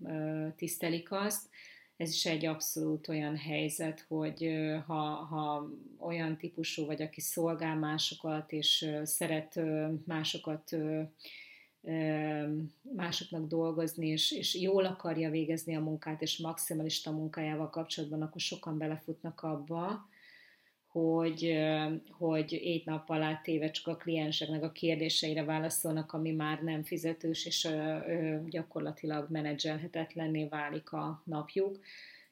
tisztelik 0.56 1.12
azt. 1.12 1.48
Ez 1.96 2.10
is 2.10 2.26
egy 2.26 2.46
abszolút 2.46 3.08
olyan 3.08 3.36
helyzet, 3.36 4.04
hogy 4.08 4.50
ha, 4.86 5.02
ha 5.04 5.68
olyan 5.98 6.36
típusú 6.36 6.86
vagy, 6.86 7.02
aki 7.02 7.20
szolgál 7.20 7.76
másokat, 7.76 8.52
és 8.52 8.90
szeret 9.02 9.60
másokat 10.06 10.76
másoknak 13.12 13.48
dolgozni, 13.48 14.08
és, 14.08 14.32
és 14.32 14.54
jól 14.54 14.84
akarja 14.84 15.30
végezni 15.30 15.76
a 15.76 15.80
munkát, 15.80 16.22
és 16.22 16.38
maximalista 16.38 17.10
munkájával 17.10 17.70
kapcsolatban, 17.70 18.22
akkor 18.22 18.40
sokan 18.40 18.78
belefutnak 18.78 19.40
abba, 19.40 20.08
hogy, 20.86 21.58
hogy 22.10 22.54
egy 22.54 22.82
nap 22.84 23.10
alá 23.10 23.40
téve 23.40 23.70
csak 23.70 23.86
a 23.86 23.96
klienseknek 23.96 24.62
a 24.62 24.72
kérdéseire 24.72 25.44
válaszolnak, 25.44 26.12
ami 26.12 26.30
már 26.30 26.62
nem 26.62 26.82
fizetős, 26.82 27.46
és 27.46 27.68
gyakorlatilag 28.48 29.30
menedzselhetetlenné 29.30 30.44
válik 30.44 30.92
a 30.92 31.22
napjuk. 31.24 31.78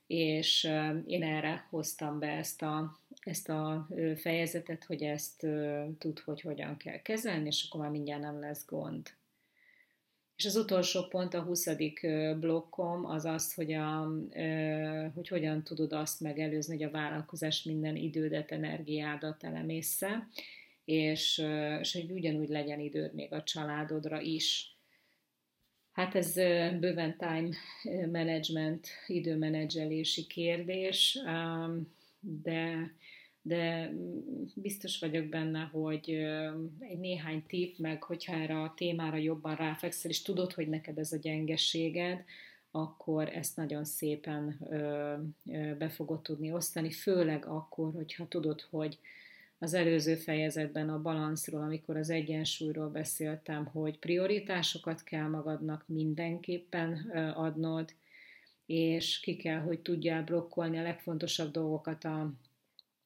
És 0.07 0.65
én 1.07 1.23
erre 1.23 1.67
hoztam 1.71 2.19
be 2.19 2.29
ezt 2.29 2.63
a, 2.63 2.99
ezt 3.21 3.49
a 3.49 3.89
fejezetet, 4.17 4.85
hogy 4.85 5.03
ezt 5.03 5.47
tud, 5.99 6.19
hogy 6.19 6.41
hogyan 6.41 6.77
kell 6.77 7.03
kezelni, 7.03 7.47
és 7.47 7.67
akkor 7.69 7.81
már 7.81 7.91
mindjárt 7.91 8.23
nem 8.23 8.41
lesz 8.41 8.67
gond. 8.67 9.19
És 10.41 10.47
az 10.47 10.57
utolsó 10.57 11.03
pont, 11.03 11.35
a 11.35 11.43
20. 11.43 11.67
blokkom 12.41 13.05
az 13.05 13.25
az, 13.25 13.55
hogy, 13.55 13.73
a, 13.73 14.13
hogy 15.15 15.29
hogyan 15.29 15.63
tudod 15.63 15.93
azt 15.93 16.21
megelőzni, 16.21 16.77
hogy 16.77 16.83
a 16.83 16.91
vállalkozás 16.91 17.63
minden 17.63 17.97
idődet, 17.97 18.51
energiádat 18.51 19.45
elemésze, 19.45 20.29
és, 20.85 21.43
és 21.81 21.93
hogy 21.93 22.11
ugyanúgy 22.11 22.49
legyen 22.49 22.81
időd 22.81 23.15
még 23.15 23.33
a 23.33 23.43
családodra 23.43 24.21
is. 24.21 24.77
Hát 25.93 26.15
ez 26.15 26.35
bőven 26.79 27.17
time 27.17 27.51
management, 28.13 28.89
időmenedzselési 29.07 30.27
kérdés, 30.27 31.19
de 32.21 32.93
de 33.43 33.93
biztos 34.55 34.99
vagyok 34.99 35.27
benne, 35.27 35.61
hogy 35.73 36.11
egy 36.79 36.99
néhány 36.99 37.45
tip, 37.47 37.79
meg 37.79 38.03
hogyha 38.03 38.33
erre 38.33 38.61
a 38.61 38.75
témára 38.77 39.17
jobban 39.17 39.55
ráfekszel, 39.55 40.11
és 40.11 40.23
tudod, 40.23 40.53
hogy 40.53 40.69
neked 40.69 40.99
ez 40.99 41.13
a 41.13 41.17
gyengeséged, 41.17 42.25
akkor 42.71 43.29
ezt 43.29 43.57
nagyon 43.57 43.85
szépen 43.85 44.59
be 45.79 45.89
fogod 45.89 46.23
tudni 46.23 46.53
osztani, 46.53 46.91
főleg 46.91 47.47
akkor, 47.47 47.93
hogyha 47.93 48.29
tudod, 48.29 48.61
hogy 48.71 48.99
az 49.59 49.75
előző 49.75 50.15
fejezetben 50.15 50.89
a 50.89 51.03
balanszról, 51.03 51.63
amikor 51.63 51.97
az 51.97 52.11
egyensúlyról 52.11 52.89
beszéltem, 52.89 53.67
hogy 53.67 53.99
prioritásokat 53.99 55.03
kell 55.05 55.29
magadnak 55.29 55.85
mindenképpen 55.87 56.93
adnod, 57.35 57.95
és 58.67 59.21
ki 59.21 59.37
kell, 59.37 59.61
hogy 59.61 59.81
tudjál 59.81 60.23
blokkolni 60.25 60.79
a 60.79 60.83
legfontosabb 60.83 61.51
dolgokat 61.51 62.05
a 62.05 62.33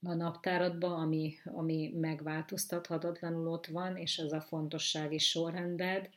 a 0.07 0.15
naptáradba, 0.15 0.95
ami, 0.95 1.35
ami 1.45 1.95
megváltoztathatatlanul 2.01 3.49
ott 3.49 3.67
van, 3.67 3.97
és 3.97 4.19
ez 4.19 4.33
a 4.33 4.41
fontossági 4.41 5.19
sorrended, 5.19 6.09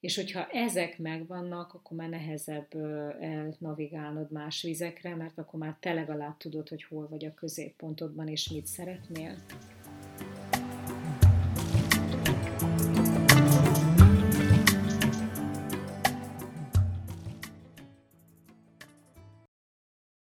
és 0.00 0.16
hogyha 0.16 0.46
ezek 0.46 0.98
megvannak, 0.98 1.74
akkor 1.74 1.96
már 1.96 2.08
nehezebb 2.08 2.74
elnavigálnod 3.20 4.30
más 4.32 4.62
vizekre, 4.62 5.14
mert 5.16 5.38
akkor 5.38 5.60
már 5.60 5.76
te 5.80 5.92
legalább 5.92 6.36
tudod, 6.36 6.68
hogy 6.68 6.84
hol 6.84 7.08
vagy 7.08 7.24
a 7.24 7.34
középpontodban, 7.34 8.28
és 8.28 8.48
mit 8.48 8.66
szeretnél. 8.66 9.34